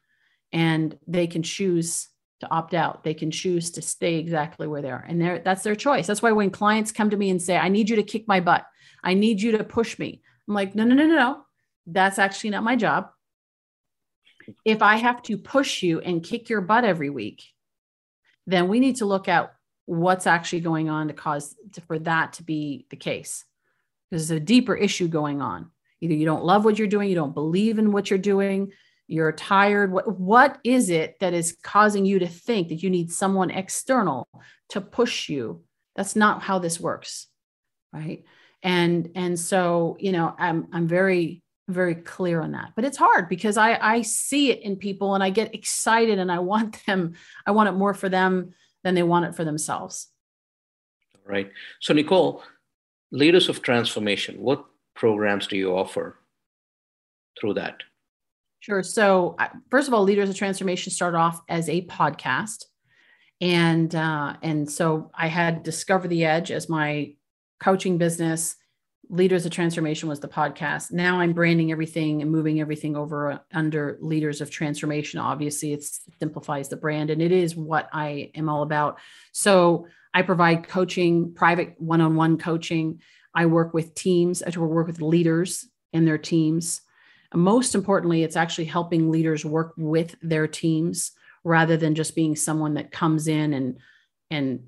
and 0.52 0.98
they 1.08 1.28
can 1.28 1.44
choose 1.44 2.08
to 2.40 2.52
opt 2.52 2.74
out. 2.74 3.04
They 3.04 3.14
can 3.14 3.32
choose 3.32 3.72
to 3.72 3.82
stay 3.82 4.16
exactly 4.16 4.68
where 4.68 4.82
they 4.82 4.92
are. 4.92 5.06
And 5.08 5.44
that's 5.44 5.64
their 5.64 5.76
choice. 5.76 6.08
That's 6.08 6.22
why 6.22 6.32
when 6.32 6.52
clients 6.52 6.92
come 6.92 7.10
to 7.10 7.18
me 7.18 7.30
and 7.30 7.42
say, 7.42 7.58
I 7.58 7.70
need 7.70 7.90
you 7.90 7.96
to 7.96 8.04
kick 8.04 8.28
my 8.28 8.40
butt, 8.40 8.66
I 9.04 9.14
need 9.14 9.42
you 9.42 9.54
to 9.58 9.64
push 9.64 9.98
me. 9.98 10.22
I'm 10.48 10.54
like, 10.54 10.76
no, 10.76 10.84
no, 10.84 10.96
no, 10.96 11.06
no, 11.06 11.16
no. 11.16 11.42
That's 11.86 12.20
actually 12.20 12.52
not 12.52 12.64
my 12.64 12.76
job. 12.76 13.10
If 14.64 14.82
I 14.82 14.98
have 14.98 15.22
to 15.24 15.38
push 15.38 15.84
you 15.84 16.00
and 16.00 16.24
kick 16.24 16.50
your 16.50 16.62
butt 16.62 16.86
every 16.86 17.10
week, 17.10 17.44
then 18.46 18.68
we 18.68 18.80
need 18.80 18.98
to 18.98 19.06
look 19.06 19.28
at 19.28 19.54
what's 19.86 20.28
actually 20.28 20.62
going 20.62 20.90
on 20.90 21.08
to 21.08 21.14
cause 21.14 21.56
to, 21.74 21.82
for 21.82 22.00
that 22.00 22.34
to 22.34 22.44
be 22.44 22.86
the 22.90 22.96
case. 22.96 23.46
There's 24.10 24.32
a 24.32 24.40
deeper 24.40 24.76
issue 24.76 25.08
going 25.08 25.42
on. 25.42 25.72
Either 26.00 26.14
you 26.14 26.26
don't 26.26 26.44
love 26.44 26.64
what 26.64 26.78
you're 26.78 26.88
doing, 26.88 27.10
you 27.10 27.16
don't 27.16 27.34
believe 27.34 27.80
in 27.80 27.92
what 27.92 28.10
you're 28.10 28.20
doing, 28.20 28.72
you're 29.08 29.32
tired. 29.32 29.92
What, 29.92 30.20
what 30.20 30.60
is 30.64 30.90
it 30.90 31.20
that 31.20 31.34
is 31.34 31.58
causing 31.64 32.06
you 32.06 32.20
to 32.20 32.28
think 32.28 32.70
that 32.70 32.84
you 32.84 32.90
need 32.90 33.12
someone 33.12 33.50
external 33.50 34.28
to 34.70 34.82
push 34.82 35.30
you? 35.30 35.64
That's 35.96 36.16
not 36.16 36.44
how 36.44 36.60
this 36.60 36.80
works. 36.80 37.28
Right. 37.94 38.26
And 38.62 39.12
and 39.16 39.40
so, 39.40 39.98
you 40.00 40.12
know, 40.12 40.36
I'm 40.38 40.68
I'm 40.74 40.88
very 40.88 41.42
very 41.70 41.96
clear 41.96 42.42
on 42.42 42.54
that 42.54 42.72
but 42.76 42.86
it's 42.86 42.98
hard 42.98 43.28
because 43.28 43.58
i 43.58 43.78
i 43.82 44.02
see 44.02 44.52
it 44.52 44.62
in 44.62 44.78
people 44.78 45.16
and 45.16 45.24
i 45.24 45.30
get 45.30 45.54
excited 45.54 46.18
and 46.18 46.32
i 46.32 46.40
want 46.40 46.82
them 46.88 47.14
i 47.46 47.52
want 47.52 47.68
it 47.68 47.74
more 47.74 47.94
for 47.94 48.10
them 48.10 48.54
than 48.84 48.96
they 48.96 49.04
want 49.04 49.26
it 49.26 49.36
for 49.36 49.44
themselves 49.44 50.08
right 51.26 51.52
so 51.82 51.94
nicole 51.94 52.42
leaders 53.12 53.50
of 53.50 53.62
transformation 53.62 54.40
what 54.40 54.64
programs 54.96 55.46
do 55.46 55.58
you 55.58 55.76
offer 55.76 56.18
through 57.40 57.54
that 57.54 57.84
sure 58.60 58.84
so 58.84 59.36
first 59.70 59.88
of 59.88 59.94
all 59.94 60.04
leaders 60.04 60.30
of 60.30 60.36
transformation 60.36 60.92
started 60.92 61.18
off 61.18 61.42
as 61.50 61.70
a 61.70 61.86
podcast 61.86 62.66
and 63.42 63.94
uh, 63.96 64.36
and 64.42 64.70
so 64.70 65.12
i 65.14 65.28
had 65.28 65.64
discover 65.64 66.08
the 66.08 66.26
edge 66.26 66.52
as 66.52 66.70
my 66.70 67.14
coaching 67.60 67.98
business 67.98 68.56
Leaders 69.10 69.46
of 69.46 69.52
Transformation 69.52 70.10
was 70.10 70.20
the 70.20 70.28
podcast. 70.28 70.92
Now 70.92 71.20
I'm 71.20 71.32
branding 71.32 71.72
everything 71.72 72.22
and 72.22 72.30
moving 72.30 72.60
everything 72.60 72.98
over 72.98 73.40
under 73.54 73.98
Leaders 74.02 74.42
of 74.42 74.52
Transformation. 74.52 75.20
Obviously, 75.20 75.72
it 75.72 75.86
simplifies 76.20 76.68
the 76.68 76.76
brand 76.76 77.10
and 77.10 77.22
it 77.22 77.32
is 77.32 77.56
what 77.56 77.88
I 77.94 78.32
am 78.36 78.50
all 78.50 78.64
about. 78.64 79.00
So 79.32 79.88
I 80.14 80.24
provide 80.24 80.68
coaching, 80.68 81.34
private 81.34 81.76
one 81.78 82.02
on 82.02 82.16
one 82.16 82.38
coaching. 82.38 83.02
I 83.34 83.46
work 83.46 83.74
with 83.74 83.94
teams, 83.94 84.44
I 84.44 84.58
work 84.60 84.88
with 84.88 85.02
leaders 85.02 85.66
and 85.94 86.06
their 86.06 86.18
teams. 86.18 86.82
Most 87.34 87.76
importantly, 87.76 88.24
it's 88.24 88.36
actually 88.36 88.66
helping 88.66 89.12
leaders 89.12 89.44
work 89.44 89.74
with 89.78 90.16
their 90.22 90.48
teams 90.48 91.12
rather 91.44 91.78
than 91.78 91.96
just 91.96 92.16
being 92.16 92.36
someone 92.36 92.76
that 92.76 92.92
comes 92.92 93.28
in 93.28 93.54
and 93.54 93.78
and 94.30 94.68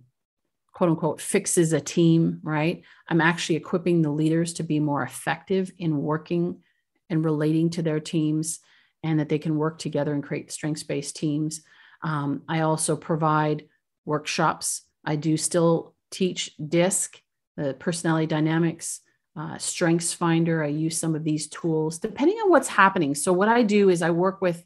quote 0.73 0.91
unquote 0.91 1.19
fixes 1.21 1.73
a 1.73 1.81
team, 1.81 2.39
right? 2.43 2.83
I'm 3.07 3.21
actually 3.21 3.57
equipping 3.57 4.01
the 4.01 4.11
leaders 4.11 4.53
to 4.53 4.63
be 4.63 4.79
more 4.79 5.03
effective 5.03 5.71
in 5.77 6.01
working 6.01 6.61
and 7.09 7.25
relating 7.25 7.69
to 7.71 7.81
their 7.81 7.99
teams 7.99 8.59
and 9.03 9.19
that 9.19 9.29
they 9.29 9.39
can 9.39 9.57
work 9.57 9.77
together 9.77 10.13
and 10.13 10.23
create 10.23 10.51
strengths 10.51 10.83
based 10.83 11.15
teams. 11.15 11.61
Um, 12.01 12.43
I 12.47 12.61
also 12.61 12.95
provide 12.95 13.67
workshops. 14.05 14.83
I 15.03 15.15
do 15.15 15.35
still 15.37 15.95
teach 16.11 16.51
DISC, 16.65 17.21
the 17.57 17.73
personality 17.73 18.27
dynamics, 18.27 19.01
uh, 19.39 19.57
Strengths 19.57 20.13
Finder. 20.13 20.63
I 20.63 20.67
use 20.67 20.97
some 20.97 21.15
of 21.15 21.23
these 21.23 21.47
tools 21.47 21.97
depending 21.97 22.37
on 22.37 22.49
what's 22.49 22.67
happening. 22.67 23.15
So, 23.15 23.31
what 23.31 23.47
I 23.47 23.63
do 23.63 23.89
is 23.89 24.01
I 24.01 24.09
work 24.09 24.41
with 24.41 24.63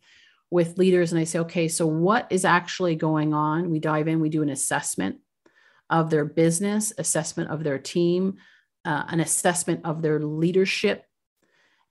with 0.50 0.78
leaders 0.78 1.12
and 1.12 1.20
I 1.20 1.24
say, 1.24 1.40
okay, 1.40 1.68
so 1.68 1.88
what 1.88 2.28
is 2.30 2.46
actually 2.46 2.96
going 2.96 3.34
on? 3.34 3.72
We 3.72 3.80
dive 3.80 4.08
in, 4.08 4.20
we 4.20 4.30
do 4.30 4.44
an 4.44 4.50
assessment 4.50 5.18
of 5.90 6.10
their 6.10 6.26
business, 6.26 6.94
assessment 6.98 7.50
of 7.50 7.64
their 7.64 7.80
team, 7.80 8.38
uh, 8.86 9.04
an 9.08 9.20
assessment 9.20 9.82
of 9.84 10.02
their 10.02 10.20
leadership. 10.20 11.06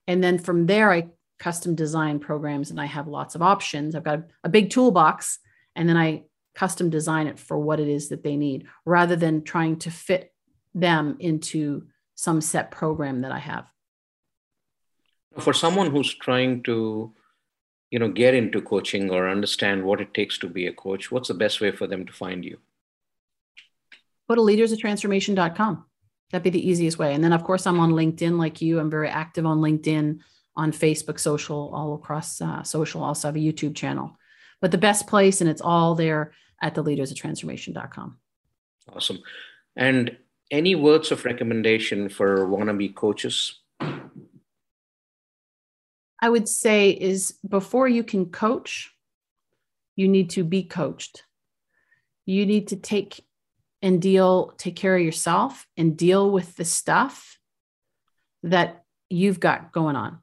And 0.07 0.23
then 0.23 0.38
from 0.38 0.66
there, 0.66 0.92
I 0.92 1.09
custom 1.40 1.75
design 1.75 2.21
programs 2.21 2.71
and 2.71 2.81
I 2.81 2.87
have 2.87 3.09
lots 3.09 3.35
of 3.35 3.42
options. 3.42 3.97
I've 3.97 4.05
got 4.05 4.21
a, 4.21 4.25
a 4.45 4.49
big 4.49 4.71
toolbox 4.71 5.40
and 5.75 5.88
then 5.88 5.97
I 5.97 6.23
custom 6.55 6.88
design 6.88 7.27
it 7.27 7.40
for 7.40 7.59
what 7.59 7.81
it 7.81 7.88
is 7.88 8.11
that 8.11 8.23
they 8.23 8.37
need 8.37 8.66
rather 8.85 9.16
than 9.16 9.42
trying 9.42 9.77
to 9.81 9.90
fit 9.90 10.33
them 10.73 11.16
into 11.18 11.87
some 12.14 12.40
set 12.40 12.70
program 12.70 13.22
that 13.22 13.33
I 13.33 13.38
have. 13.38 13.66
For 15.38 15.53
someone 15.53 15.90
who's 15.90 16.14
trying 16.14 16.62
to 16.64 17.12
you 17.90 17.98
know 17.98 18.09
get 18.09 18.35
into 18.35 18.61
coaching 18.62 19.11
or 19.11 19.29
understand 19.29 19.85
what 19.85 20.01
it 20.01 20.14
takes 20.14 20.38
to 20.38 20.48
be 20.48 20.66
a 20.66 20.72
coach 20.72 21.11
what's 21.11 21.29
the 21.29 21.35
best 21.35 21.61
way 21.61 21.70
for 21.70 21.87
them 21.87 22.07
to 22.07 22.12
find 22.12 22.42
you 22.42 22.57
go 24.29 24.35
to 24.35 24.40
leadersoftransformation.com. 24.40 25.85
That'd 26.31 26.44
be 26.44 26.51
the 26.51 26.68
easiest 26.68 26.98
way. 26.98 27.14
And 27.14 27.22
then, 27.22 27.33
of 27.33 27.44
course, 27.44 27.66
I'm 27.66 27.81
on 27.81 27.92
LinkedIn 27.92 28.38
like 28.38 28.62
you. 28.62 28.79
I'm 28.79 28.90
very 28.90 29.09
active 29.09 29.44
on 29.44 29.59
LinkedIn, 29.59 30.20
on 30.57 30.72
Facebook, 30.72 31.20
social, 31.20 31.70
all 31.75 31.94
across 31.94 32.40
uh, 32.40 32.62
social. 32.62 33.05
Also 33.05 33.29
have 33.29 33.37
a 33.37 33.40
YouTube 33.40 33.75
channel. 33.75 34.16
But 34.61 34.70
the 34.70 34.79
best 34.79 35.07
place, 35.07 35.40
and 35.40 35.51
it's 35.51 35.61
all 35.61 35.94
there 35.94 36.33
at 36.62 36.75
the 36.75 36.83
leadersoftransformation.com. 36.83 38.18
Awesome. 38.94 39.18
And 39.77 40.16
any 40.52 40.74
words 40.74 41.10
of 41.10 41.24
recommendation 41.24 42.10
for 42.10 42.46
wannabe 42.46 42.94
coaches? 42.94 43.58
I 46.20 46.28
would 46.28 46.48
say 46.48 46.90
is 46.90 47.34
before 47.48 47.88
you 47.88 48.04
can 48.04 48.26
coach, 48.26 48.94
you 49.96 50.06
need 50.06 50.30
to 50.30 50.44
be 50.44 50.62
coached. 50.62 51.24
You 52.26 52.46
need 52.46 52.68
to 52.68 52.76
take 52.76 53.24
and 53.80 54.00
deal, 54.00 54.54
take 54.58 54.76
care 54.76 54.96
of 54.96 55.02
yourself 55.02 55.66
and 55.76 55.96
deal 55.96 56.30
with 56.30 56.54
the 56.54 56.64
stuff 56.64 57.40
that 58.44 58.84
you've 59.10 59.40
got 59.40 59.72
going 59.72 59.96
on. 59.96 60.18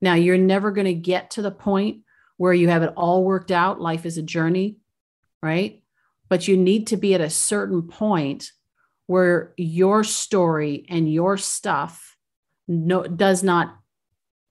Now, 0.00 0.14
you're 0.14 0.38
never 0.38 0.70
going 0.70 0.86
to 0.86 0.94
get 0.94 1.32
to 1.32 1.42
the 1.42 1.50
point 1.50 1.98
where 2.38 2.54
you 2.54 2.68
have 2.68 2.82
it 2.82 2.94
all 2.96 3.24
worked 3.24 3.50
out. 3.50 3.80
Life 3.80 4.06
is 4.06 4.16
a 4.16 4.22
journey, 4.22 4.78
right? 5.42 5.82
But 6.30 6.48
you 6.48 6.56
need 6.56 6.86
to 6.88 6.96
be 6.96 7.14
at 7.14 7.20
a 7.20 7.28
certain 7.28 7.82
point 7.82 8.50
where 9.06 9.52
your 9.56 10.04
story 10.04 10.86
and 10.88 11.12
your 11.12 11.36
stuff 11.36 12.16
no 12.68 13.02
does 13.02 13.42
not 13.42 13.76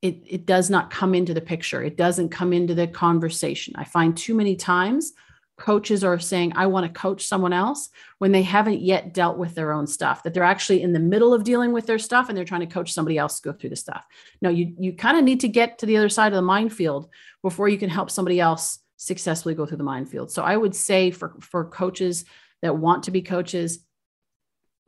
it, 0.02 0.22
it 0.28 0.46
does 0.46 0.70
not 0.70 0.92
come 0.92 1.16
into 1.16 1.34
the 1.34 1.42
picture 1.42 1.84
it 1.84 1.98
doesn't 1.98 2.30
come 2.30 2.54
into 2.54 2.76
the 2.76 2.88
conversation 2.88 3.74
i 3.78 3.84
find 3.84 4.16
too 4.16 4.36
many 4.36 4.56
times 4.56 5.13
coaches 5.58 6.04
are 6.04 6.20
saying, 6.20 6.54
I 6.56 6.68
want 6.68 6.86
to 6.86 7.00
coach 7.00 7.26
someone 7.26 7.54
else 7.54 7.89
when 8.18 8.32
they 8.32 8.42
haven't 8.42 8.82
yet 8.82 9.13
dealt 9.13 9.38
with 9.38 9.56
their 9.56 9.72
own 9.72 9.86
stuff, 9.86 10.24
that 10.24 10.34
they're 10.34 10.44
actually 10.44 10.82
in 10.82 10.94
the 10.94 11.00
middle 11.00 11.34
of 11.34 11.44
dealing 11.44 11.72
with 11.72 11.86
their 11.86 12.00
stuff 12.00 12.28
and 12.28 12.38
they're 12.38 12.46
trying 12.46 12.62
to 12.62 12.74
coach 12.74 12.92
somebody 12.92 13.18
else 13.18 13.39
go 13.39 13.54
through 13.54 13.70
the 13.70 13.76
stuff. 13.76 14.06
No, 14.42 14.50
you, 14.50 14.74
you 14.80 14.94
kind 14.94 15.18
of 15.18 15.24
need 15.24 15.39
to 15.42 15.48
get 15.48 15.78
to 15.80 15.86
the 15.86 15.98
other 15.98 16.10
side 16.10 16.34
of 16.34 16.38
the 16.38 16.42
minefield 16.42 17.10
before 17.42 17.70
you 17.70 17.78
can 17.78 17.89
help 17.89 18.10
somebody 18.10 18.39
else 18.39 18.80
successfully 18.98 19.54
go 19.54 19.66
through 19.66 19.78
the 19.78 19.84
minefield. 19.84 20.32
So 20.32 20.44
I 20.44 20.58
would 20.58 20.76
say 20.76 21.12
for, 21.12 21.36
for 21.39 21.66
coaches 21.66 22.26
that 22.62 22.78
want 22.78 23.04
to 23.04 23.12
be 23.12 23.22
coaches, 23.22 23.86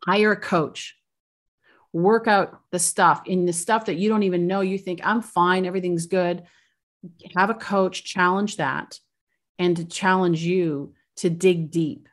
hire 0.04 0.32
a 0.32 0.40
coach, 0.40 0.96
work 1.94 2.28
out 2.28 2.60
the 2.72 2.80
stuff 2.80 3.24
in 3.26 3.46
the 3.46 3.54
stuff 3.54 3.86
that 3.86 3.96
you 3.96 4.10
don't 4.10 4.24
even 4.24 4.48
know. 4.48 4.62
You 4.62 4.78
think, 4.78 5.02
I'm 5.04 5.22
fine, 5.22 5.66
everything's 5.66 6.08
good. 6.08 6.44
Have 7.36 7.50
a 7.50 7.56
coach 7.56 8.04
challenge 8.04 8.58
that 8.58 9.00
and 9.58 9.78
to 9.78 9.86
challenge 9.86 10.42
you 10.42 10.94
to 11.18 11.30
dig 11.30 11.72
deep 11.72 12.10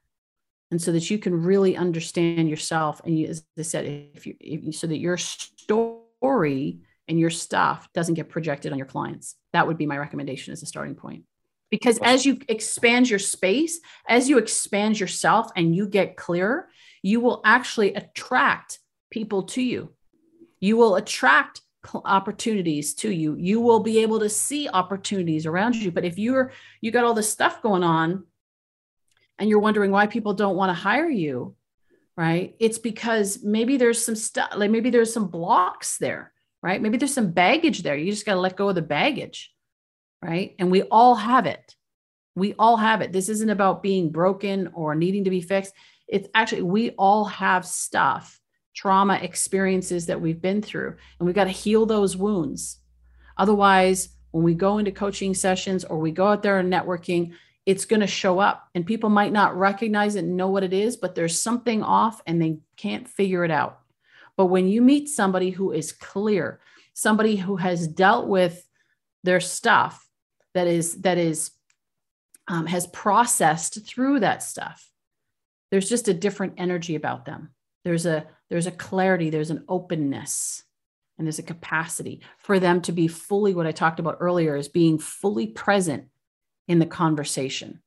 and 0.71 0.81
so 0.81 0.93
that 0.93 1.11
you 1.11 1.19
can 1.19 1.43
really 1.43 1.77
understand 1.77 2.49
yourself 2.49 3.01
and 3.05 3.19
you, 3.19 3.27
as 3.27 3.45
i 3.59 3.63
said 3.63 3.85
if 4.15 4.27
you, 4.27 4.35
if 4.41 4.65
you 4.65 4.73
so 4.73 4.87
that 4.87 4.99
your 4.99 5.17
story 5.17 6.81
and 7.09 7.19
your 7.19 7.31
stuff 7.31 7.89
doesn't 7.93 8.15
get 8.15 8.29
projected 8.29 8.73
on 8.73 8.79
your 8.79 8.87
clients 8.87 9.37
that 9.53 9.67
would 9.67 9.79
be 9.79 9.87
my 9.87 9.99
recommendation 9.99 10.53
as 10.53 10.63
a 10.63 10.67
starting 10.67 10.95
point 10.95 11.25
because 11.73 11.99
as 12.03 12.25
you 12.25 12.39
expand 12.49 13.11
your 13.11 13.19
space 13.19 13.81
as 14.09 14.29
you 14.29 14.39
expand 14.39 15.01
yourself 15.01 15.51
and 15.57 15.75
you 15.75 15.89
get 15.89 16.17
clearer 16.17 16.69
you 17.03 17.21
will 17.21 17.41
actually 17.45 17.95
attract 17.95 18.79
people 19.11 19.43
to 19.43 19.63
you. 19.63 19.93
You 20.61 20.77
will 20.77 20.97
attract 20.97 21.61
opportunities 22.05 22.95
to 22.95 23.11
you. 23.11 23.35
You 23.37 23.61
will 23.61 23.81
be 23.81 23.99
able 23.99 24.21
to 24.21 24.29
see 24.29 24.69
opportunities 24.69 25.47
around 25.47 25.75
you. 25.75 25.91
But 25.91 26.05
if 26.05 26.17
you're 26.17 26.53
you 26.81 26.93
got 26.93 27.05
all 27.05 27.15
this 27.15 27.29
stuff 27.29 27.61
going 27.61 27.83
on 27.83 28.25
and 29.39 29.51
you're 29.51 29.59
wondering 29.59 29.91
why 29.91 30.07
people 30.07 30.35
don't 30.35 30.57
want 30.57 30.71
to 30.71 30.75
hire 30.75 31.11
you 31.11 31.57
right? 32.15 32.55
It's 32.61 32.77
because 32.77 33.43
maybe 33.43 33.79
there's 33.79 34.05
some 34.05 34.15
stuff 34.15 34.51
like 34.55 34.71
maybe 34.71 34.91
there's 34.91 35.13
some 35.13 35.29
blocks 35.29 35.99
there 35.99 36.33
right? 36.63 36.81
Maybe 36.81 36.97
there's 36.97 37.15
some 37.15 37.33
baggage 37.33 37.83
there. 37.83 37.97
You 37.97 38.13
just 38.13 38.25
got 38.25 38.35
to 38.35 38.41
let 38.41 38.57
go 38.57 38.69
of 38.69 38.77
the 38.77 38.83
baggage 38.83 39.53
right? 40.23 40.55
And 40.59 40.71
we 40.71 40.83
all 40.83 41.15
have 41.17 41.47
it. 41.47 41.75
We 42.35 42.55
all 42.59 42.77
have 42.77 43.03
it. 43.03 43.13
This 43.13 43.29
isn't 43.29 43.51
about 43.51 43.83
being 43.83 44.11
broken 44.11 44.71
or 44.73 44.95
needing 44.95 45.25
to 45.25 45.31
be 45.31 45.41
fixed. 45.41 45.75
It's 46.09 46.29
actually 46.35 46.63
we 46.63 46.91
all 46.91 47.25
have 47.27 47.67
stuff 47.67 48.39
trauma 48.75 49.15
experiences 49.17 50.07
that 50.07 50.21
we've 50.21 50.41
been 50.41 50.63
through 50.63 50.97
and 51.19 51.27
we've 51.27 51.35
got 51.35 51.45
to 51.45 51.51
heal 51.51 51.85
those 51.85 52.17
wounds. 52.17 52.79
Otherwise 53.37 54.11
when 54.31 54.45
we 54.45 54.55
go 54.55 54.79
into 54.79 54.91
coaching 54.91 55.35
sessions 55.35 55.85
or 55.85 55.99
we 55.99 56.11
go 56.11 56.29
out 56.29 56.43
there 56.43 56.59
and 56.59 56.73
networking 56.73 57.33
it's 57.65 57.85
going 57.85 58.01
to 58.01 58.07
show 58.07 58.39
up 58.39 58.69
and 58.75 58.87
people 58.87 59.09
might 59.11 59.33
not 59.33 59.57
recognize 59.57 60.17
it 60.17 60.25
and 60.25 60.37
know 60.37 60.49
what 60.49 60.65
it 60.65 60.73
is 60.73 60.97
but 60.97 61.15
there's 61.15 61.41
something 61.41 61.83
off 61.83 62.23
and 62.27 62.41
they 62.41 62.59
can't 62.77 63.09
figure 63.09 63.45
it 63.45 63.51
out. 63.51 63.81
But 64.37 64.47
when 64.47 64.69
you 64.69 64.81
meet 64.81 65.11
somebody 65.11 65.51
who 65.51 65.73
is 65.73 65.93
clear 65.93 66.61
somebody 66.95 67.37
who 67.37 67.57
has 67.57 67.87
dealt 67.87 68.27
with 68.27 68.67
their 69.23 69.41
stuff 69.41 70.02
that 70.55 70.67
is 70.67 71.01
that 71.03 71.19
is 71.19 71.51
um, 72.49 72.67
has 72.67 72.87
processed 72.89 73.87
through 73.87 74.21
that 74.21 74.43
stuff 74.43 74.93
there's 75.73 75.89
just 75.89 76.07
a 76.07 76.15
different 76.15 76.53
energy 76.59 76.95
about 76.95 77.25
them. 77.25 77.49
There's 77.85 78.07
a 78.07 78.27
there's 78.51 78.69
a 78.69 78.71
clarity 78.71 79.31
there's 79.31 79.51
an 79.51 79.65
openness 79.69 80.63
and 81.17 81.27
there's 81.27 81.39
a 81.39 81.43
capacity 81.43 82.21
for 82.37 82.61
them 82.61 82.83
to 82.83 82.93
be 82.93 83.09
fully 83.09 83.55
what 83.55 83.67
i 83.67 83.73
talked 83.73 83.99
about 83.99 84.19
earlier 84.21 84.55
is 84.55 84.69
being 84.69 84.99
fully 84.99 85.47
present 85.47 86.05
in 86.69 86.79
the 86.79 86.87
conversation. 86.87 87.83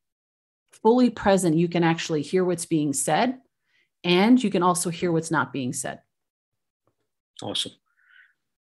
Fully 0.82 1.12
present 1.12 1.56
you 1.56 1.70
can 1.70 1.84
actually 1.84 2.24
hear 2.24 2.44
what's 2.44 2.66
being 2.66 2.92
said 2.92 3.38
and 4.04 4.44
you 4.44 4.50
can 4.50 4.64
also 4.64 4.90
hear 4.90 5.12
what's 5.12 5.32
not 5.32 5.54
being 5.54 5.72
said. 5.72 6.02
Awesome 7.42 7.74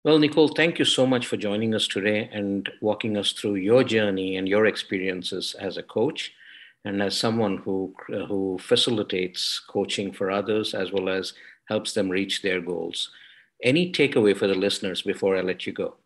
well, 0.06 0.20
Nicole, 0.20 0.46
thank 0.46 0.78
you 0.78 0.84
so 0.84 1.04
much 1.04 1.26
for 1.26 1.36
joining 1.36 1.74
us 1.74 1.88
today 1.88 2.30
and 2.32 2.70
walking 2.80 3.16
us 3.16 3.32
through 3.32 3.56
your 3.56 3.82
journey 3.82 4.36
and 4.36 4.48
your 4.48 4.66
experiences 4.66 5.56
as 5.58 5.78
a 5.78 5.82
coach 5.82 6.32
and 6.84 7.02
as 7.02 7.18
someone 7.18 7.56
who, 7.56 7.92
uh, 8.14 8.24
who 8.26 8.56
facilitates 8.60 9.58
coaching 9.58 10.12
for 10.12 10.30
others 10.30 10.74
as 10.74 10.92
well 10.92 11.08
as 11.08 11.32
helps 11.68 11.92
them 11.92 12.08
reach 12.08 12.40
their 12.40 12.60
goals. 12.60 13.10
Any 13.60 13.90
takeaway 13.90 14.36
for 14.36 14.46
the 14.46 14.54
listeners 14.54 15.02
before 15.02 15.36
I 15.36 15.40
let 15.40 15.66
you 15.66 15.72
go? 15.72 15.96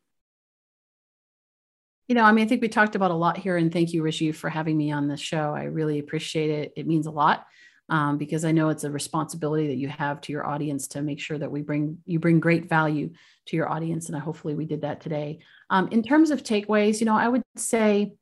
You 2.08 2.14
know, 2.14 2.24
I 2.24 2.32
mean, 2.32 2.46
I 2.46 2.48
think 2.48 2.62
we 2.62 2.68
talked 2.68 2.96
about 2.96 3.10
a 3.10 3.14
lot 3.14 3.36
here, 3.36 3.58
and 3.58 3.70
thank 3.70 3.92
you, 3.92 4.02
Rajiv, 4.02 4.34
for 4.34 4.48
having 4.48 4.78
me 4.78 4.92
on 4.92 5.08
the 5.08 5.18
show. 5.18 5.52
I 5.54 5.64
really 5.64 5.98
appreciate 5.98 6.48
it. 6.48 6.72
It 6.74 6.86
means 6.86 7.04
a 7.04 7.10
lot 7.10 7.46
um, 7.90 8.18
because 8.18 8.44
I 8.44 8.52
know 8.52 8.68
it's 8.68 8.84
a 8.84 8.90
responsibility 8.90 9.66
that 9.66 9.76
you 9.76 9.88
have 9.88 10.20
to 10.22 10.32
your 10.32 10.46
audience 10.46 10.86
to 10.88 11.02
make 11.02 11.18
sure 11.18 11.36
that 11.36 11.50
we 11.50 11.60
bring 11.60 11.98
you 12.06 12.20
bring 12.20 12.38
great 12.38 12.68
value 12.68 13.10
to 13.46 13.56
your 13.56 13.68
audience, 13.68 14.06
and 14.06 14.16
I, 14.16 14.20
hopefully 14.20 14.54
we 14.54 14.64
did 14.64 14.82
that 14.82 15.00
today. 15.00 15.40
Um, 15.68 15.88
in 15.88 16.02
terms 16.02 16.30
of 16.30 16.44
takeaways, 16.44 17.00
you 17.00 17.06
know, 17.06 17.16
I 17.16 17.28
would 17.28 17.42
say 17.56 18.12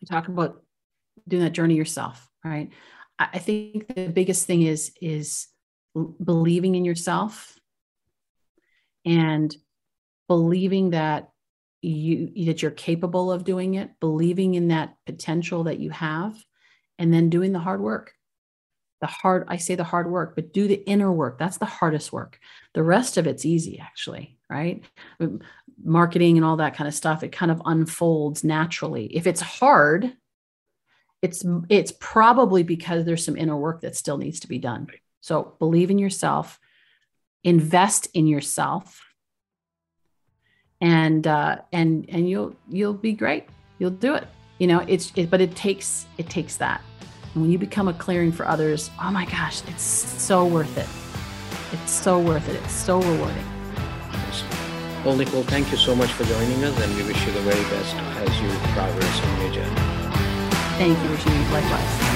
we 0.00 0.06
talk 0.06 0.28
about 0.28 0.62
doing 1.28 1.44
that 1.44 1.52
journey 1.52 1.76
yourself, 1.76 2.26
right? 2.42 2.70
I, 3.18 3.28
I 3.34 3.38
think 3.38 3.94
the 3.94 4.08
biggest 4.08 4.46
thing 4.46 4.62
is 4.62 4.92
is 5.00 5.46
believing 6.22 6.74
in 6.74 6.86
yourself 6.86 7.58
and 9.04 9.54
believing 10.26 10.90
that 10.90 11.28
you 11.82 12.46
that 12.46 12.62
you're 12.62 12.70
capable 12.70 13.30
of 13.30 13.44
doing 13.44 13.74
it 13.74 13.90
believing 14.00 14.54
in 14.54 14.68
that 14.68 14.94
potential 15.04 15.64
that 15.64 15.78
you 15.78 15.90
have 15.90 16.34
and 16.98 17.12
then 17.12 17.28
doing 17.28 17.52
the 17.52 17.58
hard 17.58 17.82
work 17.82 18.13
the 19.00 19.06
hard 19.06 19.44
i 19.48 19.56
say 19.56 19.74
the 19.74 19.84
hard 19.84 20.10
work 20.10 20.34
but 20.34 20.52
do 20.52 20.68
the 20.68 20.82
inner 20.86 21.12
work. 21.12 21.38
That's 21.38 21.58
the 21.58 21.64
hardest 21.66 22.12
work. 22.12 22.38
The 22.74 22.82
rest 22.82 23.16
of 23.16 23.26
it's 23.26 23.44
easy 23.44 23.78
actually 23.78 24.38
right? 24.50 24.84
Marketing 25.82 26.36
and 26.36 26.44
all 26.44 26.58
that 26.58 26.76
kind 26.76 26.86
of 26.88 26.94
stuff 26.94 27.22
it 27.22 27.32
kind 27.32 27.50
of 27.50 27.62
unfolds 27.64 28.44
naturally. 28.44 29.06
If 29.06 29.26
it's 29.26 29.40
hard 29.40 30.12
it's 31.22 31.44
it's 31.68 31.92
probably 31.98 32.62
because 32.62 33.04
there's 33.04 33.24
some 33.24 33.36
inner 33.36 33.56
work 33.56 33.80
that 33.80 33.96
still 33.96 34.18
needs 34.18 34.40
to 34.40 34.48
be 34.48 34.58
done. 34.58 34.86
So 35.20 35.54
believe 35.58 35.90
in 35.90 35.98
yourself 35.98 36.60
invest 37.44 38.08
in 38.14 38.26
yourself 38.26 39.02
and 40.80 41.26
uh 41.26 41.58
and 41.72 42.06
and 42.08 42.28
you'll 42.28 42.56
you'll 42.70 42.94
be 42.94 43.12
great. 43.12 43.48
You'll 43.78 43.90
do 43.90 44.14
it. 44.14 44.26
You 44.58 44.66
know 44.66 44.84
it's 44.86 45.12
it, 45.16 45.30
but 45.30 45.40
it 45.40 45.54
takes 45.56 46.06
it 46.18 46.28
takes 46.28 46.56
that 46.58 46.82
and 47.34 47.42
when 47.42 47.50
you 47.50 47.58
become 47.58 47.88
a 47.88 47.92
clearing 47.92 48.30
for 48.32 48.46
others, 48.46 48.90
oh 49.02 49.10
my 49.10 49.24
gosh, 49.26 49.62
it's 49.66 49.82
so 49.82 50.46
worth 50.46 50.78
it. 50.78 50.88
It's 51.72 51.92
so 51.92 52.20
worth 52.20 52.48
it. 52.48 52.56
It's 52.62 52.72
so 52.72 53.00
rewarding. 53.00 53.44
Well, 55.04 55.16
Nicole, 55.16 55.42
thank 55.42 55.70
you 55.70 55.76
so 55.76 55.94
much 55.94 56.12
for 56.12 56.24
joining 56.24 56.64
us, 56.64 56.80
and 56.80 56.96
we 56.96 57.02
wish 57.02 57.26
you 57.26 57.32
the 57.32 57.40
very 57.40 57.62
best 57.64 57.94
as 57.94 58.40
you 58.40 58.48
progress 58.72 59.20
on 59.20 59.40
your 59.42 59.52
journey. 59.52 59.80
Thank 60.78 60.98
you, 60.98 61.10
Rajiv. 61.10 61.52
Likewise. 61.52 62.13